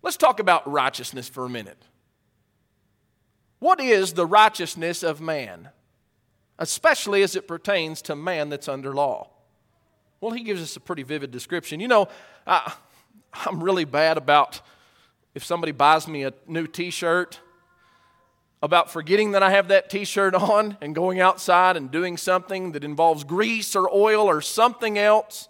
Let's 0.00 0.16
talk 0.16 0.38
about 0.38 0.70
righteousness 0.70 1.28
for 1.28 1.44
a 1.44 1.50
minute. 1.50 1.82
What 3.58 3.80
is 3.80 4.12
the 4.12 4.26
righteousness 4.26 5.02
of 5.02 5.20
man, 5.20 5.70
especially 6.60 7.24
as 7.24 7.34
it 7.34 7.48
pertains 7.48 8.00
to 8.02 8.14
man 8.14 8.48
that's 8.48 8.68
under 8.68 8.94
law? 8.94 9.28
Well, 10.20 10.30
he 10.30 10.44
gives 10.44 10.62
us 10.62 10.76
a 10.76 10.80
pretty 10.80 11.02
vivid 11.02 11.32
description. 11.32 11.80
You 11.80 11.88
know, 11.88 12.06
I, 12.46 12.74
I'm 13.44 13.60
really 13.60 13.84
bad 13.84 14.18
about 14.18 14.60
if 15.34 15.44
somebody 15.44 15.72
buys 15.72 16.08
me 16.08 16.24
a 16.24 16.32
new 16.46 16.66
t 16.66 16.90
shirt, 16.90 17.40
about 18.62 18.90
forgetting 18.90 19.32
that 19.32 19.42
I 19.42 19.50
have 19.50 19.68
that 19.68 19.88
t 19.88 20.04
shirt 20.04 20.34
on 20.34 20.76
and 20.80 20.94
going 20.94 21.20
outside 21.20 21.76
and 21.76 21.90
doing 21.90 22.16
something 22.16 22.72
that 22.72 22.84
involves 22.84 23.24
grease 23.24 23.74
or 23.74 23.88
oil 23.92 24.26
or 24.26 24.40
something 24.40 24.98
else. 24.98 25.48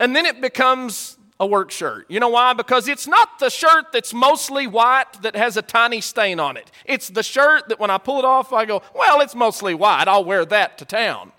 And 0.00 0.16
then 0.16 0.26
it 0.26 0.40
becomes 0.40 1.18
a 1.38 1.46
work 1.46 1.70
shirt. 1.70 2.06
You 2.08 2.20
know 2.20 2.28
why? 2.28 2.52
Because 2.52 2.88
it's 2.88 3.06
not 3.06 3.38
the 3.38 3.50
shirt 3.50 3.92
that's 3.92 4.14
mostly 4.14 4.66
white 4.66 5.22
that 5.22 5.36
has 5.36 5.56
a 5.56 5.62
tiny 5.62 6.00
stain 6.00 6.40
on 6.40 6.56
it. 6.56 6.70
It's 6.84 7.08
the 7.08 7.22
shirt 7.22 7.68
that 7.68 7.78
when 7.78 7.90
I 7.90 7.98
pull 7.98 8.18
it 8.18 8.24
off, 8.24 8.52
I 8.52 8.64
go, 8.64 8.82
well, 8.94 9.20
it's 9.20 9.34
mostly 9.34 9.74
white. 9.74 10.08
I'll 10.08 10.24
wear 10.24 10.44
that 10.46 10.78
to 10.78 10.84
town. 10.84 11.32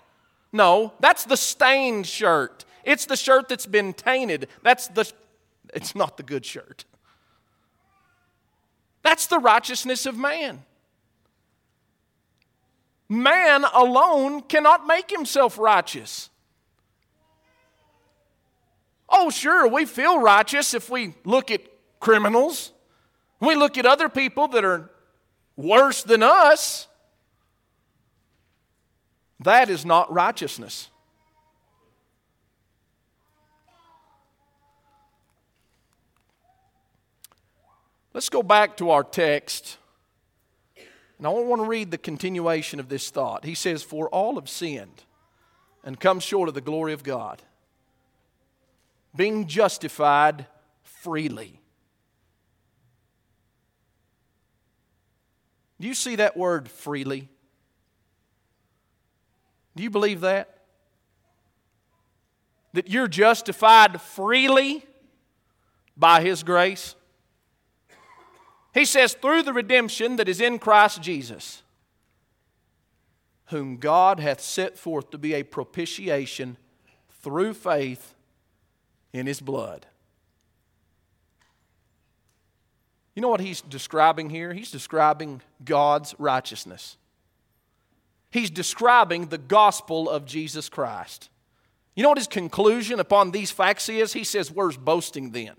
No, 0.52 0.92
that's 1.00 1.24
the 1.24 1.36
stained 1.36 2.06
shirt. 2.06 2.64
It's 2.84 3.06
the 3.06 3.16
shirt 3.16 3.48
that's 3.48 3.66
been 3.66 3.92
tainted. 3.92 4.48
That's 4.62 4.88
the, 4.88 5.10
it's 5.74 5.94
not 5.94 6.16
the 6.16 6.22
good 6.22 6.46
shirt. 6.46 6.84
That's 9.02 9.26
the 9.26 9.38
righteousness 9.38 10.06
of 10.06 10.16
man. 10.16 10.62
Man 13.08 13.64
alone 13.74 14.40
cannot 14.42 14.86
make 14.86 15.10
himself 15.10 15.58
righteous. 15.58 16.30
Oh, 19.08 19.30
sure, 19.30 19.68
we 19.68 19.84
feel 19.84 20.18
righteous 20.18 20.72
if 20.72 20.88
we 20.88 21.14
look 21.24 21.50
at 21.50 21.60
criminals. 22.00 22.72
We 23.40 23.54
look 23.54 23.76
at 23.76 23.84
other 23.84 24.08
people 24.08 24.48
that 24.48 24.64
are 24.64 24.90
worse 25.56 26.02
than 26.02 26.22
us. 26.22 26.88
That 29.40 29.68
is 29.68 29.84
not 29.84 30.12
righteousness. 30.12 30.88
Let's 38.14 38.28
go 38.28 38.44
back 38.44 38.76
to 38.76 38.90
our 38.90 39.02
text. 39.02 39.76
And 41.18 41.26
I 41.26 41.30
want 41.30 41.60
to 41.60 41.66
read 41.66 41.90
the 41.90 41.98
continuation 41.98 42.78
of 42.78 42.88
this 42.88 43.10
thought. 43.10 43.44
He 43.44 43.56
says, 43.56 43.82
For 43.82 44.08
all 44.08 44.36
have 44.36 44.48
sinned 44.48 45.02
and 45.82 45.98
come 45.98 46.20
short 46.20 46.48
of 46.48 46.54
the 46.54 46.60
glory 46.60 46.92
of 46.92 47.02
God, 47.02 47.42
being 49.16 49.48
justified 49.48 50.46
freely. 50.84 51.60
Do 55.80 55.88
you 55.88 55.94
see 55.94 56.16
that 56.16 56.36
word 56.36 56.68
freely? 56.68 57.28
Do 59.74 59.82
you 59.82 59.90
believe 59.90 60.20
that? 60.20 60.58
That 62.74 62.88
you're 62.88 63.08
justified 63.08 64.00
freely 64.00 64.84
by 65.96 66.20
His 66.20 66.44
grace? 66.44 66.94
He 68.74 68.84
says, 68.84 69.14
through 69.14 69.44
the 69.44 69.52
redemption 69.52 70.16
that 70.16 70.28
is 70.28 70.40
in 70.40 70.58
Christ 70.58 71.00
Jesus, 71.00 71.62
whom 73.46 73.76
God 73.76 74.18
hath 74.18 74.40
set 74.40 74.76
forth 74.76 75.10
to 75.10 75.18
be 75.18 75.32
a 75.32 75.44
propitiation 75.44 76.56
through 77.22 77.54
faith 77.54 78.14
in 79.12 79.26
his 79.26 79.40
blood. 79.40 79.86
You 83.14 83.22
know 83.22 83.28
what 83.28 83.40
he's 83.40 83.60
describing 83.60 84.28
here? 84.28 84.52
He's 84.52 84.72
describing 84.72 85.40
God's 85.64 86.16
righteousness. 86.18 86.96
He's 88.32 88.50
describing 88.50 89.26
the 89.26 89.38
gospel 89.38 90.10
of 90.10 90.26
Jesus 90.26 90.68
Christ. 90.68 91.30
You 91.94 92.02
know 92.02 92.08
what 92.08 92.18
his 92.18 92.26
conclusion 92.26 92.98
upon 92.98 93.30
these 93.30 93.52
facts 93.52 93.88
is? 93.88 94.12
He 94.14 94.24
says, 94.24 94.50
Where's 94.50 94.76
boasting 94.76 95.30
then? 95.30 95.54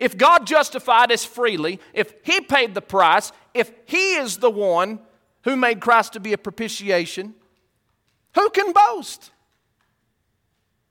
If 0.00 0.16
God 0.16 0.46
justified 0.46 1.12
us 1.12 1.24
freely, 1.24 1.78
if 1.92 2.14
He 2.24 2.40
paid 2.40 2.74
the 2.74 2.82
price, 2.82 3.30
if 3.54 3.70
He 3.84 4.14
is 4.14 4.38
the 4.38 4.50
one 4.50 4.98
who 5.42 5.54
made 5.54 5.80
Christ 5.80 6.14
to 6.14 6.20
be 6.20 6.32
a 6.32 6.38
propitiation, 6.38 7.34
who 8.34 8.48
can 8.50 8.72
boast? 8.72 9.30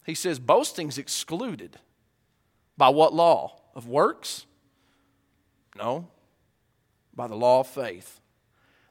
He 0.05 0.13
says 0.13 0.39
boasting's 0.39 0.97
excluded. 0.97 1.77
By 2.77 2.89
what 2.89 3.13
law? 3.13 3.55
Of 3.75 3.87
works? 3.87 4.45
No, 5.77 6.07
by 7.15 7.27
the 7.27 7.35
law 7.35 7.61
of 7.61 7.67
faith. 7.67 8.19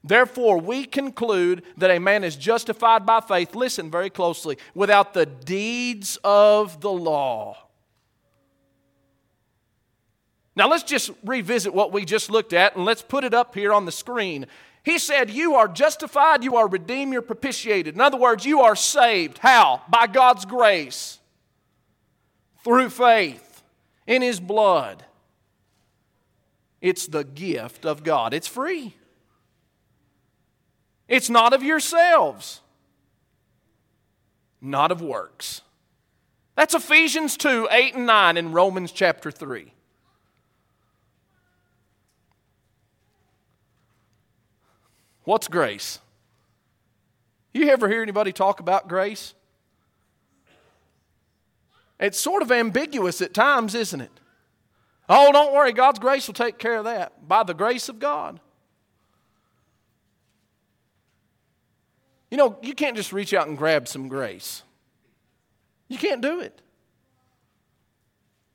Therefore, 0.03 0.59
we 0.59 0.85
conclude 0.85 1.63
that 1.77 1.91
a 1.91 1.99
man 1.99 2.25
is 2.25 2.37
justified 2.37 3.05
by 3.05 3.21
faith, 3.21 3.55
listen 3.55 3.91
very 3.91 4.11
closely, 4.11 4.57
without 4.75 5.13
the 5.13 5.27
deeds 5.27 6.19
of 6.25 6.81
the 6.81 6.91
law. 6.91 7.68
Now 10.59 10.69
let's 10.69 10.83
just 10.83 11.13
revisit 11.25 11.73
what 11.73 11.93
we 11.93 12.05
just 12.05 12.31
looked 12.31 12.53
at 12.53 12.75
and 12.75 12.85
let's 12.85 13.01
put 13.01 13.23
it 13.23 13.33
up 13.33 13.55
here 13.55 13.73
on 13.73 13.85
the 13.85 13.93
screen. 13.93 14.47
He 14.83 14.99
said, 14.99 15.31
You 15.31 15.55
are 15.55 15.69
justified, 15.69 16.43
you 16.43 16.57
are 16.57 16.67
redeemed, 16.67 17.13
you're 17.13 17.23
propitiated. 17.23 17.95
In 17.95 18.01
other 18.01 18.17
words, 18.17 18.45
you 18.45 18.63
are 18.63 18.75
saved. 18.75 19.39
How? 19.39 19.83
By 19.89 20.09
God's 20.09 20.45
grace, 20.45 21.21
through 22.65 22.91
faith 22.91 23.63
in 24.05 24.21
His 24.21 24.41
blood. 24.41 25.05
It's 26.81 27.07
the 27.07 27.23
gift 27.23 27.87
of 27.87 28.03
God, 28.03 28.35
it's 28.35 28.49
free. 28.49 28.97
It's 31.07 31.31
not 31.31 31.53
of 31.53 31.63
yourselves, 31.63 32.63
not 34.61 34.91
of 34.91 35.01
works. 35.03 35.63
That's 36.57 36.75
Ephesians 36.75 37.37
2 37.37 37.69
8 37.71 37.95
and 37.95 38.07
9 38.07 38.37
in 38.37 38.51
Romans 38.51 38.91
chapter 38.91 39.31
3. 39.31 39.73
What's 45.29 45.47
grace? 45.47 45.99
You 47.53 47.69
ever 47.69 47.87
hear 47.87 48.03
anybody 48.03 48.33
talk 48.33 48.61
about 48.61 48.89
grace? 48.89 49.35
It's 52.01 52.19
sort 52.19 52.41
of 52.41 52.51
ambiguous 52.51 53.21
at 53.21 53.35
times, 53.35 53.75
isn't 53.75 54.01
it? 54.01 54.21
Oh, 55.07 55.31
don't 55.31 55.53
worry, 55.53 55.75
God's 55.75 55.99
grace 55.99 56.27
will 56.27 56.33
take 56.33 56.57
care 56.57 56.77
of 56.77 56.85
that 56.85 57.29
by 57.29 57.43
the 57.43 57.53
grace 57.53 57.91
of 57.91 57.99
God. 57.99 58.41
You 62.31 62.39
know, 62.39 62.57
you 62.63 62.73
can't 62.73 62.97
just 62.97 63.13
reach 63.13 63.35
out 63.35 63.49
and 63.49 63.59
grab 63.59 63.87
some 63.87 64.09
grace. 64.09 64.63
You 65.89 65.99
can't 65.99 66.23
do 66.23 66.41
it. 66.41 66.63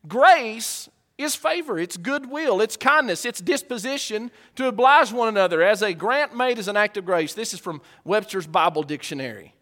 Grace 0.08 0.90
is 1.18 1.36
favor, 1.36 1.78
it's 1.78 1.98
goodwill, 1.98 2.60
it's 2.60 2.76
kindness, 2.76 3.26
it's 3.26 3.40
disposition 3.40 4.32
to 4.56 4.68
oblige 4.68 5.12
one 5.12 5.28
another 5.28 5.62
as 5.62 5.82
a 5.82 5.94
grant 5.94 6.36
made 6.36 6.58
as 6.58 6.68
an 6.68 6.76
act 6.76 6.98
of 6.98 7.06
grace. 7.06 7.34
This 7.34 7.54
is 7.54 7.60
from 7.60 7.82
Webster's 8.04 8.48
Bible 8.48 8.84
Dictionary. 8.84 9.54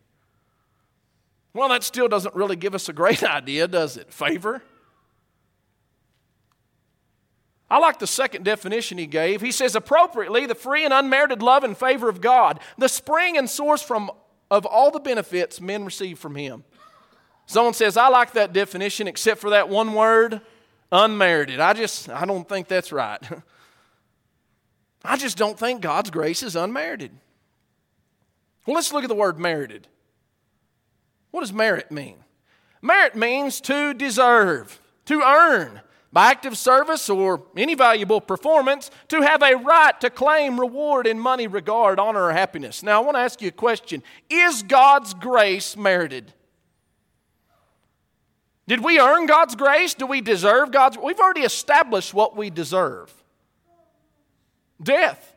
Well, 1.54 1.70
that 1.70 1.84
still 1.84 2.08
doesn't 2.08 2.36
really 2.36 2.56
give 2.56 2.74
us 2.74 2.88
a 2.88 2.94
great 2.94 3.24
idea, 3.24 3.68
does 3.68 3.98
it? 3.98 4.14
Favor? 4.14 4.62
I 7.70 7.78
like 7.78 8.00
the 8.00 8.08
second 8.08 8.44
definition 8.44 8.98
he 8.98 9.06
gave. 9.06 9.42
He 9.42 9.52
says, 9.52 9.76
appropriately, 9.76 10.46
the 10.46 10.56
free 10.56 10.84
and 10.84 10.94
unmerited 10.94 11.42
love 11.42 11.64
and 11.64 11.78
favor 11.78 12.10
of 12.10 12.20
God, 12.20 12.60
the 12.78 12.90
spring 12.90 13.38
and 13.38 13.50
source 13.50 13.82
from, 13.82 14.12
of 14.50 14.66
all 14.66 14.92
the 14.92 15.00
benefits 15.00 15.62
men 15.62 15.86
receive 15.86 16.20
from 16.20 16.36
Him. 16.36 16.66
Someone 17.46 17.74
says, 17.74 17.96
I 17.96 18.10
like 18.10 18.34
that 18.34 18.52
definition 18.52 19.08
except 19.08 19.40
for 19.40 19.52
that 19.52 19.70
one 19.70 19.94
word 19.94 20.42
unmerited. 20.92 21.60
I 21.60 21.74
just, 21.74 22.10
I 22.10 22.26
don't 22.26 22.48
think 22.48 22.68
that's 22.68 22.92
right. 22.92 23.22
I 25.04 25.18
just 25.18 25.38
don't 25.38 25.58
think 25.58 25.82
God's 25.82 26.12
grace 26.12 26.44
is 26.44 26.56
unmerited. 26.56 27.12
Well, 28.66 28.76
let's 28.76 28.94
look 28.94 29.04
at 29.04 29.10
the 29.10 29.16
word 29.16 29.40
merited. 29.40 29.88
What 31.32 31.42
does 31.42 31.54
merit 31.54 31.92
mean? 31.92 32.18
Merit 32.82 33.16
means 33.16 33.62
to 33.62 33.94
deserve, 33.94 34.80
to 35.06 35.22
earn, 35.22 35.82
by 36.14 36.30
active 36.30 36.58
service 36.58 37.10
or 37.10 37.44
any 37.56 37.74
valuable 37.74 38.20
performance, 38.20 38.92
to 39.08 39.22
have 39.22 39.42
a 39.42 39.56
right 39.56 40.00
to 40.02 40.10
claim 40.10 40.60
reward 40.60 41.08
in 41.08 41.20
money, 41.20 41.48
regard, 41.48 42.00
honor, 42.00 42.24
or 42.24 42.34
happiness. 42.34 42.84
Now, 42.84 43.02
I 43.02 43.06
want 43.06 43.16
to 43.16 43.22
ask 43.22 43.42
you 43.42 43.48
a 43.48 43.52
question 43.52 44.04
Is 44.30 44.62
God's 44.64 45.14
grace 45.14 45.78
merited? 45.78 46.34
Did 48.72 48.86
we 48.86 49.02
earn 49.02 49.26
God's 49.26 49.54
grace? 49.56 49.96
Do 49.96 50.06
we 50.06 50.22
deserve 50.22 50.72
God's? 50.72 50.98
We've 50.98 51.20
already 51.20 51.42
established 51.42 52.14
what 52.14 52.38
we 52.38 52.50
deserve 52.50 53.14
death. 54.82 55.36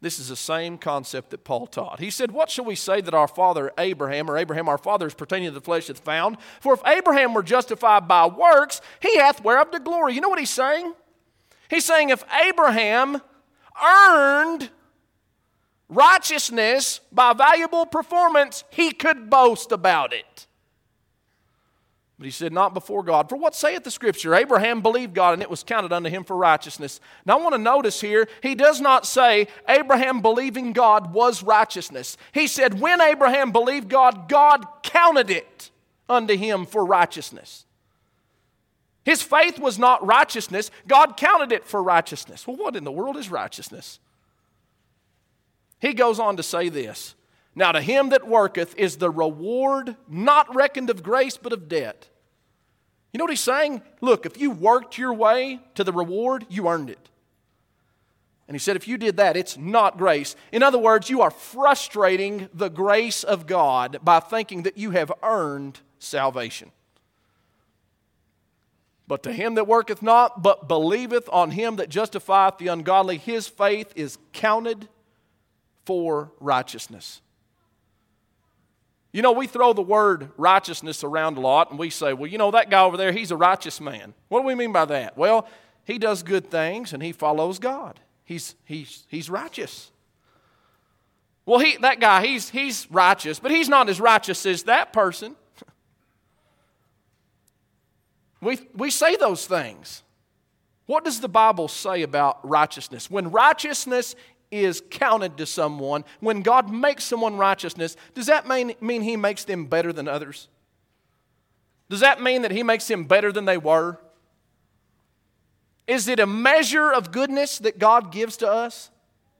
This 0.00 0.18
is 0.18 0.30
the 0.30 0.36
same 0.36 0.78
concept 0.78 1.28
that 1.28 1.44
Paul 1.44 1.66
taught. 1.66 2.00
He 2.00 2.08
said, 2.08 2.32
What 2.32 2.48
shall 2.48 2.64
we 2.64 2.74
say 2.74 3.02
that 3.02 3.12
our 3.12 3.28
father 3.28 3.72
Abraham, 3.76 4.30
or 4.30 4.38
Abraham 4.38 4.66
our 4.66 4.78
father, 4.78 5.06
is 5.06 5.12
pertaining 5.12 5.50
to 5.50 5.54
the 5.54 5.60
flesh, 5.60 5.88
hath 5.88 5.98
found? 5.98 6.38
For 6.60 6.72
if 6.72 6.80
Abraham 6.86 7.34
were 7.34 7.42
justified 7.42 8.08
by 8.08 8.24
works, 8.24 8.80
he 9.02 9.18
hath 9.18 9.44
whereof 9.44 9.70
the 9.70 9.80
glory. 9.80 10.14
You 10.14 10.22
know 10.22 10.30
what 10.30 10.38
he's 10.38 10.48
saying? 10.48 10.94
He's 11.68 11.84
saying, 11.84 12.08
If 12.08 12.24
Abraham 12.46 13.20
earned 13.84 14.70
righteousness 15.88 17.00
by 17.12 17.32
valuable 17.32 17.86
performance, 17.86 18.64
he 18.70 18.92
could 18.92 19.30
boast 19.30 19.72
about 19.72 20.12
it. 20.12 20.46
But 22.18 22.24
he 22.24 22.30
said, 22.32 22.52
Not 22.52 22.74
before 22.74 23.04
God. 23.04 23.28
For 23.28 23.36
what 23.36 23.54
saith 23.54 23.84
the 23.84 23.92
scripture? 23.92 24.34
Abraham 24.34 24.82
believed 24.82 25.14
God, 25.14 25.34
and 25.34 25.42
it 25.42 25.50
was 25.50 25.62
counted 25.62 25.92
unto 25.92 26.10
him 26.10 26.24
for 26.24 26.36
righteousness. 26.36 27.00
Now 27.24 27.38
I 27.38 27.42
want 27.42 27.54
to 27.54 27.60
notice 27.60 28.00
here, 28.00 28.28
he 28.42 28.56
does 28.56 28.80
not 28.80 29.06
say 29.06 29.46
Abraham 29.68 30.20
believing 30.20 30.72
God 30.72 31.14
was 31.14 31.44
righteousness. 31.44 32.16
He 32.32 32.48
said, 32.48 32.80
When 32.80 33.00
Abraham 33.00 33.52
believed 33.52 33.88
God, 33.88 34.28
God 34.28 34.66
counted 34.82 35.30
it 35.30 35.70
unto 36.08 36.36
him 36.36 36.66
for 36.66 36.84
righteousness. 36.84 37.66
His 39.04 39.22
faith 39.22 39.58
was 39.58 39.78
not 39.78 40.04
righteousness, 40.04 40.72
God 40.88 41.16
counted 41.16 41.52
it 41.52 41.64
for 41.64 41.82
righteousness. 41.82 42.46
Well, 42.46 42.56
what 42.56 42.74
in 42.74 42.84
the 42.84 42.92
world 42.92 43.16
is 43.16 43.30
righteousness? 43.30 44.00
He 45.80 45.94
goes 45.94 46.18
on 46.18 46.36
to 46.36 46.42
say 46.42 46.68
this 46.68 47.14
now, 47.58 47.72
to 47.72 47.80
him 47.80 48.10
that 48.10 48.28
worketh 48.28 48.76
is 48.76 48.98
the 48.98 49.10
reward 49.10 49.96
not 50.08 50.54
reckoned 50.54 50.90
of 50.90 51.02
grace, 51.02 51.36
but 51.36 51.52
of 51.52 51.68
debt. 51.68 52.08
You 53.12 53.18
know 53.18 53.24
what 53.24 53.32
he's 53.32 53.40
saying? 53.40 53.82
Look, 54.00 54.26
if 54.26 54.40
you 54.40 54.52
worked 54.52 54.96
your 54.96 55.12
way 55.12 55.58
to 55.74 55.82
the 55.82 55.92
reward, 55.92 56.46
you 56.48 56.68
earned 56.68 56.88
it. 56.88 57.08
And 58.46 58.54
he 58.54 58.60
said, 58.60 58.76
if 58.76 58.86
you 58.86 58.96
did 58.96 59.16
that, 59.16 59.36
it's 59.36 59.58
not 59.58 59.98
grace. 59.98 60.36
In 60.52 60.62
other 60.62 60.78
words, 60.78 61.10
you 61.10 61.20
are 61.20 61.32
frustrating 61.32 62.48
the 62.54 62.68
grace 62.68 63.24
of 63.24 63.48
God 63.48 63.98
by 64.04 64.20
thinking 64.20 64.62
that 64.62 64.78
you 64.78 64.92
have 64.92 65.12
earned 65.24 65.80
salvation. 65.98 66.70
But 69.08 69.24
to 69.24 69.32
him 69.32 69.56
that 69.56 69.66
worketh 69.66 70.00
not, 70.00 70.44
but 70.44 70.68
believeth 70.68 71.28
on 71.32 71.50
him 71.50 71.74
that 71.74 71.88
justifieth 71.88 72.58
the 72.58 72.68
ungodly, 72.68 73.18
his 73.18 73.48
faith 73.48 73.92
is 73.96 74.16
counted 74.32 74.88
for 75.88 76.30
righteousness. 76.38 77.22
You 79.10 79.22
know, 79.22 79.32
we 79.32 79.46
throw 79.46 79.72
the 79.72 79.80
word 79.80 80.28
righteousness 80.36 81.02
around 81.02 81.38
a 81.38 81.40
lot 81.40 81.70
and 81.70 81.78
we 81.78 81.88
say, 81.88 82.12
well, 82.12 82.26
you 82.26 82.36
know, 82.36 82.50
that 82.50 82.68
guy 82.68 82.82
over 82.82 82.98
there, 82.98 83.10
he's 83.10 83.30
a 83.30 83.38
righteous 83.38 83.80
man. 83.80 84.12
What 84.28 84.42
do 84.42 84.46
we 84.46 84.54
mean 84.54 84.70
by 84.70 84.84
that? 84.84 85.16
Well, 85.16 85.48
he 85.86 85.96
does 85.96 86.22
good 86.22 86.50
things 86.50 86.92
and 86.92 87.02
he 87.02 87.12
follows 87.12 87.58
God. 87.58 88.00
He's, 88.26 88.54
he's, 88.66 89.06
he's 89.08 89.30
righteous. 89.30 89.90
Well, 91.46 91.58
he, 91.58 91.78
that 91.78 92.00
guy, 92.00 92.26
he's, 92.26 92.50
he's 92.50 92.86
righteous, 92.90 93.38
but 93.38 93.50
he's 93.50 93.70
not 93.70 93.88
as 93.88 93.98
righteous 93.98 94.44
as 94.44 94.64
that 94.64 94.92
person. 94.92 95.36
We, 98.40 98.60
we 98.72 98.92
say 98.92 99.16
those 99.16 99.46
things. 99.46 100.04
What 100.86 101.04
does 101.04 101.20
the 101.20 101.28
Bible 101.28 101.66
say 101.66 102.02
about 102.02 102.38
righteousness? 102.48 103.10
When 103.10 103.32
righteousness 103.32 104.14
is 104.50 104.82
counted 104.90 105.36
to 105.38 105.46
someone, 105.46 106.04
when 106.20 106.42
God 106.42 106.70
makes 106.70 107.04
someone 107.04 107.36
righteousness, 107.36 107.96
does 108.14 108.26
that 108.26 108.46
mean, 108.46 108.74
mean 108.80 109.02
He 109.02 109.16
makes 109.16 109.44
them 109.44 109.66
better 109.66 109.92
than 109.92 110.08
others? 110.08 110.48
Does 111.90 112.00
that 112.00 112.22
mean 112.22 112.42
that 112.42 112.50
He 112.50 112.62
makes 112.62 112.86
them 112.86 113.04
better 113.04 113.32
than 113.32 113.44
they 113.44 113.58
were? 113.58 113.98
Is 115.86 116.06
it 116.08 116.20
a 116.20 116.26
measure 116.26 116.92
of 116.92 117.12
goodness 117.12 117.58
that 117.58 117.78
God 117.78 118.12
gives 118.12 118.36
to 118.38 118.50
us? 118.50 118.90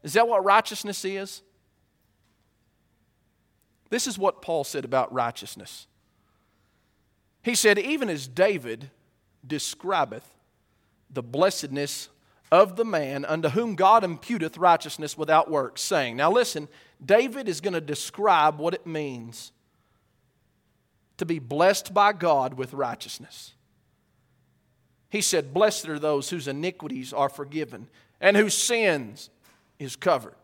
Is 0.03 0.15
that 0.15 0.29
what 0.29 0.45
righteousness 0.45 1.05
is? 1.05 1.43
This 3.91 4.07
is 4.07 4.19
what 4.19 4.43
Paul 4.43 4.65
said 4.65 4.85
about 4.85 5.13
righteousness. 5.13 5.87
He 7.43 7.55
said, 7.55 7.79
Even 7.79 8.09
as 8.09 8.29
David 8.29 8.91
describeth 9.47 10.29
the 11.11 11.23
blessedness 11.23 12.09
of 12.51 12.77
the 12.77 12.85
man 12.85 13.25
unto 13.25 13.51
whom 13.51 13.75
God 13.75 14.03
imputeth 14.03 14.59
righteousness 14.59 15.19
without 15.19 15.51
works, 15.51 15.81
saying, 15.83 16.17
Now 16.17 16.31
listen, 16.31 16.69
David 17.05 17.49
is 17.49 17.61
going 17.61 17.75
to 17.75 17.81
describe 17.81 18.59
what 18.59 18.75
it 18.75 18.87
means 18.87 19.53
to 21.19 21.27
be 21.27 21.39
blessed 21.39 21.93
by 21.93 22.13
God 22.13 22.55
with 22.55 22.73
righteousness. 22.73 23.55
He 25.11 25.21
said, 25.21 25.55
Blessed 25.55 25.89
are 25.89 25.99
those 25.99 26.31
whose 26.31 26.49
iniquities 26.49 27.13
are 27.13 27.29
forgiven 27.29 27.89
and 28.21 28.37
whose 28.37 28.55
sins 28.55 29.31
is 29.79 29.97
covered. 29.97 30.35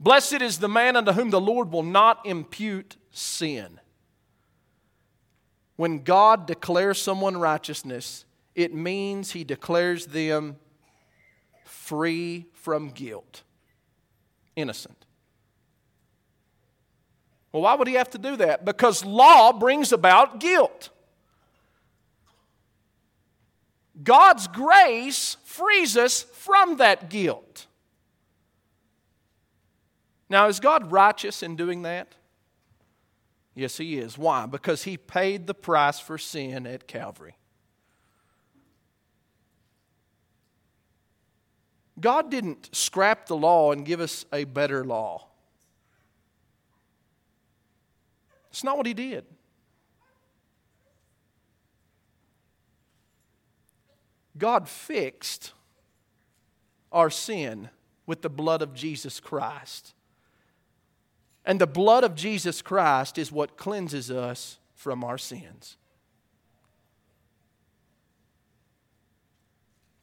Blessed 0.00 0.42
is 0.42 0.58
the 0.58 0.68
man 0.68 0.96
unto 0.96 1.12
whom 1.12 1.30
the 1.30 1.40
Lord 1.40 1.72
will 1.72 1.82
not 1.82 2.26
impute 2.26 2.96
sin. 3.10 3.80
When 5.76 6.02
God 6.02 6.46
declares 6.46 7.00
someone 7.00 7.36
righteousness, 7.36 8.24
it 8.54 8.74
means 8.74 9.32
he 9.32 9.44
declares 9.44 10.06
them 10.06 10.56
free 11.84 12.46
from 12.54 12.88
guilt, 12.88 13.42
innocent. 14.56 15.04
Well, 17.52 17.62
why 17.62 17.74
would 17.74 17.86
he 17.86 17.94
have 17.94 18.10
to 18.10 18.18
do 18.18 18.36
that? 18.36 18.64
Because 18.64 19.04
law 19.04 19.52
brings 19.52 19.92
about 19.92 20.40
guilt. 20.40 20.88
God's 24.02 24.48
grace 24.48 25.36
frees 25.44 25.96
us 25.96 26.22
from 26.22 26.78
that 26.78 27.10
guilt. 27.10 27.66
Now, 30.28 30.48
is 30.48 30.58
God 30.58 30.90
righteous 30.90 31.42
in 31.42 31.54
doing 31.54 31.82
that? 31.82 32.14
Yes, 33.54 33.76
He 33.76 33.98
is. 33.98 34.18
Why? 34.18 34.46
Because 34.46 34.82
He 34.82 34.96
paid 34.96 35.46
the 35.46 35.54
price 35.54 36.00
for 36.00 36.18
sin 36.18 36.66
at 36.66 36.88
Calvary. 36.88 37.36
God 42.00 42.30
didn't 42.30 42.74
scrap 42.74 43.26
the 43.26 43.36
law 43.36 43.72
and 43.72 43.84
give 43.84 44.00
us 44.00 44.24
a 44.32 44.44
better 44.44 44.84
law. 44.84 45.28
It's 48.50 48.64
not 48.64 48.76
what 48.76 48.86
He 48.86 48.94
did. 48.94 49.24
God 54.36 54.68
fixed 54.68 55.52
our 56.90 57.10
sin 57.10 57.70
with 58.06 58.22
the 58.22 58.30
blood 58.30 58.62
of 58.62 58.74
Jesus 58.74 59.20
Christ. 59.20 59.94
And 61.44 61.60
the 61.60 61.66
blood 61.66 62.04
of 62.04 62.14
Jesus 62.14 62.62
Christ 62.62 63.18
is 63.18 63.30
what 63.30 63.56
cleanses 63.56 64.10
us 64.10 64.58
from 64.74 65.04
our 65.04 65.18
sins. 65.18 65.76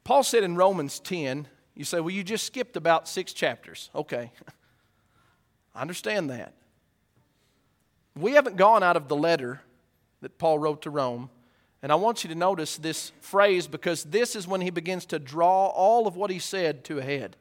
Paul 0.03 0.23
said 0.23 0.43
in 0.43 0.55
Romans 0.55 0.99
10, 0.99 1.47
you 1.75 1.83
say, 1.83 1.99
well, 1.99 2.11
you 2.11 2.23
just 2.23 2.45
skipped 2.45 2.75
about 2.75 3.07
six 3.07 3.33
chapters. 3.33 3.89
Okay. 3.95 4.31
I 5.75 5.81
understand 5.81 6.29
that. 6.29 6.53
We 8.15 8.33
haven't 8.33 8.57
gone 8.57 8.83
out 8.83 8.97
of 8.97 9.07
the 9.07 9.15
letter 9.15 9.61
that 10.21 10.37
Paul 10.37 10.59
wrote 10.59 10.81
to 10.83 10.89
Rome. 10.89 11.29
And 11.81 11.91
I 11.91 11.95
want 11.95 12.23
you 12.23 12.27
to 12.29 12.35
notice 12.35 12.77
this 12.77 13.11
phrase 13.21 13.67
because 13.67 14.03
this 14.03 14.35
is 14.35 14.47
when 14.47 14.61
he 14.61 14.69
begins 14.69 15.05
to 15.07 15.19
draw 15.19 15.67
all 15.67 16.07
of 16.07 16.15
what 16.15 16.29
he 16.29 16.39
said 16.39 16.83
to 16.85 16.99
a 16.99 17.01
head. 17.01 17.37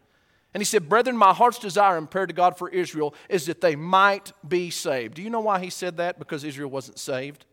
And 0.54 0.60
he 0.60 0.64
said, 0.64 0.88
Brethren, 0.88 1.16
my 1.16 1.32
heart's 1.32 1.58
desire 1.58 1.98
and 1.98 2.10
prayer 2.10 2.26
to 2.26 2.32
God 2.32 2.56
for 2.56 2.68
Israel 2.68 3.14
is 3.28 3.46
that 3.46 3.60
they 3.60 3.76
might 3.76 4.32
be 4.46 4.70
saved. 4.70 5.14
Do 5.14 5.22
you 5.22 5.30
know 5.30 5.40
why 5.40 5.60
he 5.60 5.70
said 5.70 5.98
that? 5.98 6.18
Because 6.18 6.42
Israel 6.42 6.70
wasn't 6.70 6.98
saved. 6.98 7.44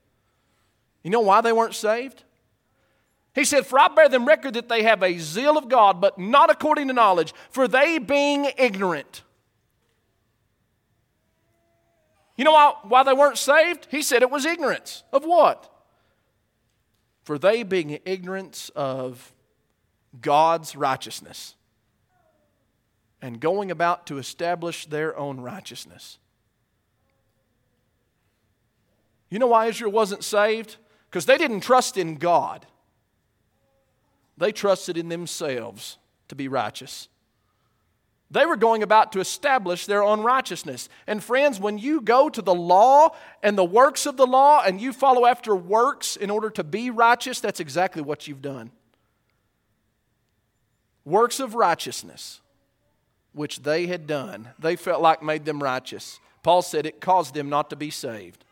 You 1.03 1.11
know 1.11 1.21
why 1.21 1.41
they 1.41 1.51
weren't 1.51 1.75
saved? 1.75 2.23
He 3.37 3.45
said, 3.45 3.67
For 3.67 3.77
I 3.77 3.87
bear 3.87 4.09
them 4.09 4.25
record 4.25 4.55
that 4.55 4.67
they 4.67 4.81
have 4.81 5.03
a 5.03 5.19
zeal 5.19 5.59
of 5.59 5.69
God, 5.69 6.01
but 6.01 6.17
not 6.17 6.49
according 6.49 6.87
to 6.87 6.93
knowledge, 6.93 7.35
for 7.51 7.67
they 7.67 7.99
being 7.99 8.49
ignorant. 8.57 9.21
You 12.35 12.45
know 12.45 12.53
why, 12.53 12.73
why 12.81 13.03
they 13.03 13.13
weren't 13.13 13.37
saved? 13.37 13.87
He 13.91 14.01
said 14.01 14.23
it 14.23 14.31
was 14.31 14.43
ignorance. 14.43 15.03
Of 15.13 15.23
what? 15.23 15.71
For 17.25 17.37
they 17.37 17.61
being 17.61 17.99
ignorance 18.05 18.71
of 18.75 19.31
God's 20.19 20.75
righteousness 20.75 21.53
and 23.21 23.39
going 23.39 23.69
about 23.69 24.07
to 24.07 24.17
establish 24.17 24.87
their 24.87 25.15
own 25.15 25.41
righteousness. 25.41 26.17
You 29.29 29.37
know 29.37 29.47
why 29.47 29.67
Israel 29.67 29.91
wasn't 29.91 30.23
saved? 30.23 30.77
Because 31.07 31.27
they 31.27 31.37
didn't 31.37 31.59
trust 31.59 31.97
in 31.97 32.15
God, 32.15 32.65
they 34.37 34.51
trusted 34.51 34.97
in 34.97 35.09
themselves 35.09 35.97
to 36.27 36.35
be 36.35 36.47
righteous. 36.47 37.07
They 38.29 38.45
were 38.45 38.57
going 38.57 38.83
about 38.83 39.13
to 39.13 39.21
establish 39.21 39.85
their 39.85 40.03
own 40.03 40.21
righteousness. 40.21 40.89
And 41.07 41.23
friends, 41.23 41.59
when 41.59 41.77
you 41.77 42.01
go 42.01 42.27
to 42.29 42.41
the 42.41 42.53
law 42.53 43.15
and 43.41 43.57
the 43.57 43.63
works 43.63 44.05
of 44.05 44.17
the 44.17 44.27
law 44.27 44.61
and 44.65 44.81
you 44.81 44.91
follow 44.91 45.25
after 45.25 45.55
works 45.55 46.17
in 46.17 46.29
order 46.29 46.49
to 46.51 46.63
be 46.63 46.89
righteous, 46.89 47.39
that's 47.39 47.61
exactly 47.61 48.01
what 48.01 48.27
you've 48.27 48.41
done. 48.41 48.71
Works 51.05 51.39
of 51.39 51.55
righteousness, 51.55 52.41
which 53.31 53.63
they 53.63 53.87
had 53.87 54.07
done, 54.07 54.49
they 54.59 54.75
felt 54.75 55.01
like 55.01 55.23
made 55.23 55.45
them 55.45 55.63
righteous. 55.63 56.19
Paul 56.43 56.61
said 56.61 56.85
it 56.85 56.99
caused 56.99 57.33
them 57.33 57.49
not 57.49 57.69
to 57.69 57.77
be 57.77 57.89
saved. 57.89 58.43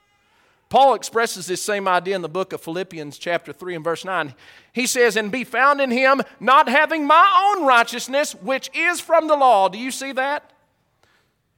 Paul 0.70 0.96
expresses 0.96 1.46
this 1.46 1.62
same 1.62 1.88
idea 1.88 2.16
in 2.16 2.22
the 2.22 2.30
book 2.30 2.52
of 2.52 2.62
Philippians, 2.62 3.18
chapter 3.18 3.54
3, 3.54 3.76
and 3.76 3.84
verse 3.84 4.04
9. 4.04 4.34
He 4.74 4.88
says, 4.88 5.16
And 5.16 5.32
be 5.32 5.44
found 5.44 5.80
in 5.80 5.92
him, 5.92 6.22
not 6.40 6.68
having 6.68 7.06
my 7.06 7.54
own 7.56 7.66
righteousness, 7.66 8.34
which 8.36 8.70
is 8.74 9.00
from 9.00 9.28
the 9.28 9.36
law. 9.36 9.70
Do 9.70 9.78
you 9.78 9.92
see 9.92 10.12
that? 10.14 10.52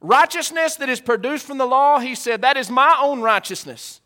Righteousness 0.01 0.75
that 0.75 0.89
is 0.89 0.99
produced 0.99 1.45
from 1.45 1.57
the 1.57 1.65
law, 1.65 1.99
he 1.99 2.13
said, 2.13 2.41
that 2.41 2.57
is 2.57 2.69
my 2.69 2.97
own 3.01 3.21
righteousness. 3.21 4.01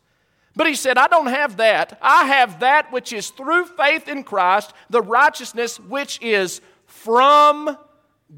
But 0.54 0.66
he 0.66 0.74
said, 0.74 0.98
I 0.98 1.06
don't 1.06 1.26
have 1.26 1.56
that. 1.58 1.98
I 2.00 2.26
have 2.26 2.60
that 2.60 2.92
which 2.92 3.12
is 3.12 3.30
through 3.30 3.66
faith 3.66 4.08
in 4.08 4.22
Christ, 4.22 4.72
the 4.90 5.02
righteousness 5.02 5.80
which 5.80 6.20
is 6.22 6.60
from 6.86 7.76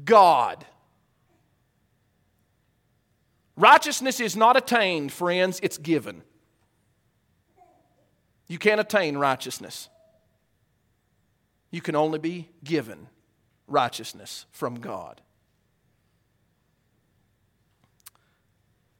God. 0.03 0.65
Righteousness 3.57 4.19
is 4.19 4.35
not 4.35 4.57
attained, 4.57 5.13
friends, 5.13 5.59
it's 5.63 5.77
given. 5.77 6.23
You 8.47 8.57
can't 8.57 8.79
attain 8.79 9.17
righteousness. 9.17 9.89
You 11.71 11.81
can 11.81 11.95
only 11.95 12.19
be 12.19 12.49
given 12.63 13.07
righteousness 13.67 14.45
from 14.51 14.79
God. 14.79 15.21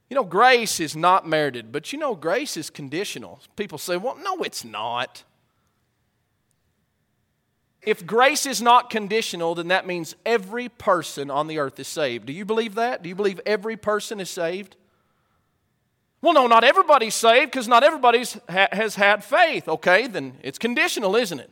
You 0.09 0.15
know, 0.15 0.23
grace 0.23 0.79
is 0.79 0.95
not 0.95 1.27
merited, 1.27 1.71
but 1.71 1.91
you 1.91 1.99
know, 1.99 2.15
grace 2.15 2.57
is 2.57 2.69
conditional. 2.69 3.39
People 3.55 3.77
say, 3.77 3.97
well, 3.97 4.17
no, 4.21 4.43
it's 4.43 4.63
not. 4.63 5.23
If 7.81 8.05
grace 8.05 8.45
is 8.45 8.61
not 8.61 8.89
conditional, 8.89 9.55
then 9.55 9.67
that 9.69 9.85
means 9.85 10.15
every 10.25 10.69
person 10.69 11.29
on 11.29 11.47
the 11.47 11.59
earth 11.59 11.79
is 11.79 11.87
saved. 11.87 12.25
Do 12.25 12.33
you 12.33 12.45
believe 12.45 12.75
that? 12.75 13.03
Do 13.03 13.09
you 13.09 13.15
believe 13.15 13.39
every 13.45 13.77
person 13.77 14.19
is 14.19 14.29
saved? 14.29 14.75
Well, 16.25 16.33
no, 16.33 16.47
not 16.47 16.63
everybody's 16.63 17.13
saved 17.13 17.51
because 17.51 17.67
not 17.67 17.83
everybody 17.83 18.23
ha- 18.49 18.69
has 18.71 18.95
had 18.95 19.23
faith. 19.23 19.67
Okay, 19.67 20.07
then 20.07 20.39
it's 20.41 20.57
conditional, 20.57 21.15
isn't 21.15 21.39
it? 21.39 21.51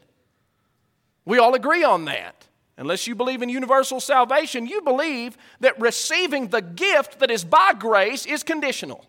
We 1.26 1.38
all 1.38 1.54
agree 1.54 1.84
on 1.84 2.06
that. 2.06 2.48
Unless 2.76 3.06
you 3.06 3.14
believe 3.14 3.44
in 3.44 3.50
universal 3.50 4.00
salvation, 4.00 4.66
you 4.66 4.82
believe 4.82 5.38
that 5.60 5.80
receiving 5.80 6.48
the 6.48 6.64
gift 6.64 7.20
that 7.20 7.30
is 7.30 7.44
by 7.44 7.74
grace 7.78 8.26
is 8.26 8.42
conditional. 8.42 9.06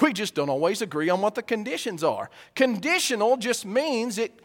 We 0.00 0.14
just 0.14 0.34
don't 0.34 0.48
always 0.48 0.80
agree 0.80 1.10
on 1.10 1.20
what 1.20 1.34
the 1.34 1.42
conditions 1.42 2.02
are. 2.02 2.30
Conditional 2.54 3.36
just 3.36 3.66
means 3.66 4.16
it 4.16 4.40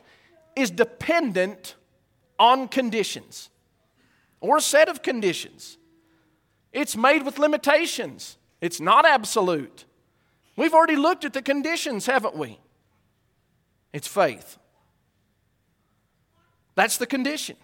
is 0.58 0.69
dependent 0.69 1.76
on 2.38 2.67
conditions 2.67 3.50
or 4.41 4.58
a 4.58 4.62
set 4.62 4.89
of 4.89 5.02
conditions. 5.02 5.78
It's 6.74 6.98
made 6.98 7.24
with 7.24 7.39
limitations. 7.39 8.36
It's 8.63 8.80
not 8.80 9.06
absolute. 9.06 9.84
We've 10.56 10.73
already 10.73 10.95
looked 10.95 11.26
at 11.26 11.34
the 11.34 11.41
conditions, 11.41 12.06
haven't 12.06 12.34
we? 12.34 12.62
It's 13.91 14.08
faith. 14.08 14.58
That's 16.73 16.95
the 16.95 17.06
condition. 17.06 17.58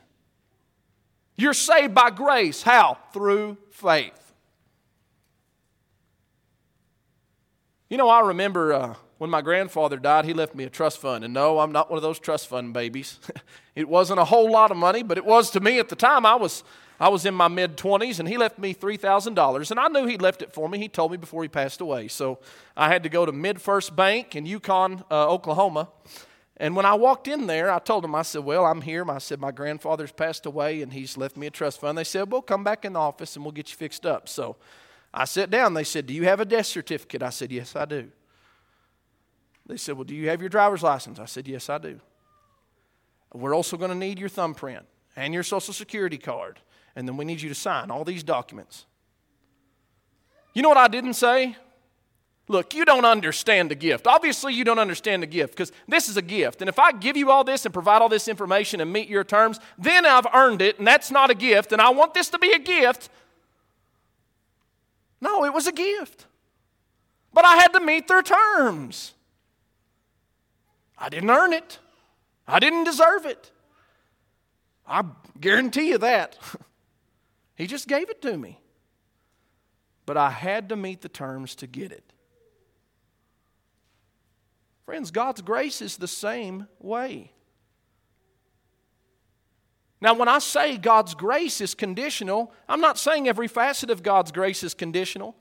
You're 1.38 1.54
saved 1.54 1.96
by 1.96 2.10
grace. 2.10 2.64
How? 2.64 2.98
Through 3.14 3.58
faith. 3.70 4.34
You 7.90 7.96
know, 7.96 8.10
I 8.10 8.20
remember 8.20 8.74
uh, 8.74 8.96
when 9.20 9.30
my 9.30 9.42
grandfather 9.42 9.96
died, 9.96 10.26
he 10.26 10.34
left 10.34 10.54
me 10.54 10.66
a 10.66 10.70
trust 10.70 10.98
fund. 10.98 11.24
And 11.24 11.34
no, 11.34 11.60
I'm 11.60 11.72
not 11.72 11.90
one 11.90 11.96
of 11.96 12.04
those 12.04 12.20
trust 12.20 12.50
fund 12.50 12.74
babies. 12.74 13.20
it 13.74 13.88
wasn't 13.88 14.20
a 14.20 14.26
whole 14.26 14.52
lot 14.52 14.70
of 14.70 14.76
money, 14.76 15.04
but 15.04 15.18
it 15.18 15.24
was 15.24 15.50
to 15.52 15.62
me 15.62 15.80
at 15.80 15.88
the 15.88 15.96
time. 15.96 16.26
I 16.26 16.36
was 16.36 16.66
I 17.00 17.08
was 17.10 17.26
in 17.26 17.34
my 17.34 17.48
mid 17.48 17.78
20s 17.78 18.20
and 18.20 18.28
he 18.28 18.38
left 18.38 18.60
me 18.60 18.74
$3,000. 18.74 19.72
And 19.72 19.80
I 19.80 19.88
knew 19.88 20.06
he'd 20.06 20.22
left 20.22 20.42
it 20.42 20.52
for 20.52 20.68
me. 20.68 20.78
He 20.78 20.90
told 20.90 21.12
me 21.12 21.18
before 21.18 21.44
he 21.44 21.50
passed 21.50 21.80
away. 21.80 22.10
So 22.10 22.40
I 22.76 22.90
had 22.90 23.04
to 23.04 23.10
go 23.10 23.26
to 23.26 23.32
MidFirst 23.32 23.96
Bank 23.96 24.36
in 24.36 24.46
Yukon, 24.46 25.04
uh, 25.10 25.30
Oklahoma. 25.30 25.90
And 26.58 26.76
when 26.76 26.86
I 26.86 26.96
walked 26.96 27.30
in 27.30 27.48
there, 27.48 27.72
I 27.72 27.80
told 27.80 28.04
him, 28.04 28.14
I 28.14 28.24
said, 28.24 28.44
Well, 28.44 28.66
I'm 28.66 28.82
here. 28.82 29.10
I 29.10 29.20
said, 29.20 29.40
My 29.40 29.52
grandfather's 29.52 30.12
passed 30.12 30.46
away 30.46 30.82
and 30.82 30.92
he's 30.92 31.16
left 31.16 31.38
me 31.38 31.48
a 31.48 31.52
trust 31.52 31.80
fund. 31.80 31.98
They 31.98 32.04
said, 32.04 32.30
Well, 32.30 32.42
come 32.42 32.66
back 32.66 32.84
in 32.84 32.94
the 32.94 33.00
office 33.00 33.38
and 33.38 33.46
we'll 33.46 33.54
get 33.54 33.70
you 33.70 33.78
fixed 33.78 34.06
up. 34.06 34.28
So 34.28 34.58
I 35.14 35.24
sat 35.24 35.50
down. 35.50 35.74
They 35.74 35.86
said, 35.86 36.06
Do 36.06 36.14
you 36.14 36.26
have 36.26 36.42
a 36.42 36.46
death 36.46 36.66
certificate? 36.66 37.24
I 37.24 37.30
said, 37.30 37.50
Yes, 37.50 37.78
I 37.78 37.86
do. 37.86 38.10
They 39.66 39.78
said, 39.78 39.96
Well, 39.96 40.04
do 40.04 40.14
you 40.14 40.28
have 40.28 40.42
your 40.42 40.50
driver's 40.50 40.84
license? 40.84 41.18
I 41.18 41.26
said, 41.26 41.48
Yes, 41.48 41.70
I 41.70 41.78
do. 41.78 42.02
We're 43.34 43.56
also 43.56 43.78
going 43.78 43.92
to 43.92 43.98
need 43.98 44.20
your 44.20 44.28
thumbprint 44.28 44.86
and 45.16 45.34
your 45.34 45.44
social 45.44 45.74
security 45.74 46.18
card 46.18 46.60
and 47.00 47.08
then 47.08 47.16
we 47.16 47.24
need 47.24 47.42
you 47.42 47.48
to 47.48 47.56
sign 47.56 47.90
all 47.90 48.04
these 48.04 48.24
documents. 48.24 48.86
You 50.54 50.62
know 50.62 50.68
what 50.68 50.78
I 50.78 50.90
didn't 50.90 51.14
say? 51.14 51.56
Look, 52.50 52.74
you 52.74 52.84
don't 52.84 53.06
understand 53.06 53.72
the 53.72 53.76
gift. 53.76 54.06
Obviously, 54.06 54.54
you 54.54 54.66
don't 54.66 54.80
understand 54.80 55.24
the 55.24 55.28
gift 55.28 55.54
because 55.54 55.72
this 55.88 56.10
is 56.10 56.18
a 56.18 56.22
gift. 56.22 56.62
And 56.62 56.68
if 56.68 56.78
I 56.78 56.92
give 56.92 57.16
you 57.16 57.32
all 57.32 57.46
this 57.46 57.64
and 57.64 57.74
provide 57.74 58.02
all 58.02 58.10
this 58.10 58.28
information 58.28 58.82
and 58.82 58.92
meet 58.92 59.08
your 59.08 59.24
terms, 59.24 59.62
then 59.78 60.06
I've 60.06 60.28
earned 60.34 60.62
it, 60.62 60.78
and 60.78 60.86
that's 60.86 61.10
not 61.10 61.30
a 61.30 61.36
gift, 61.36 61.72
and 61.72 61.82
I 61.82 61.90
want 61.92 62.14
this 62.14 62.28
to 62.32 62.38
be 62.38 62.52
a 62.52 62.60
gift. 62.60 63.10
No, 65.22 65.46
it 65.46 65.54
was 65.54 65.68
a 65.68 65.72
gift. 65.72 66.26
But 67.34 67.46
I 67.46 67.56
had 67.56 67.70
to 67.70 67.80
meet 67.80 68.10
their 68.10 68.24
terms. 68.24 69.14
I 70.98 71.08
didn't 71.08 71.30
earn 71.30 71.54
it, 71.54 71.80
I 72.46 72.60
didn't 72.60 72.84
deserve 72.84 73.26
it. 73.26 73.52
I 74.86 75.06
guarantee 75.40 75.88
you 75.90 75.98
that. 76.00 76.38
He 77.60 77.68
just 77.68 77.90
gave 77.90 78.10
it 78.10 78.22
to 78.24 78.38
me. 78.38 78.60
But 80.06 80.18
I 80.18 80.32
had 80.32 80.70
to 80.70 80.76
meet 80.76 81.02
the 81.02 81.10
terms 81.10 81.54
to 81.56 81.68
get 81.68 81.92
it. 81.92 82.14
Friends, 84.86 85.12
God's 85.12 85.42
grace 85.42 85.82
is 85.82 85.98
the 85.98 86.08
same 86.08 86.68
way. 86.80 87.34
Now, 90.02 90.14
when 90.14 90.30
I 90.30 90.40
say 90.40 90.78
God's 90.78 91.14
grace 91.14 91.60
is 91.60 91.76
conditional, 91.76 92.54
I'm 92.70 92.80
not 92.80 92.98
saying 92.98 93.28
every 93.28 93.50
facet 93.50 93.90
of 93.90 94.02
God's 94.02 94.32
grace 94.32 94.64
is 94.64 94.74
conditional. 94.74 95.36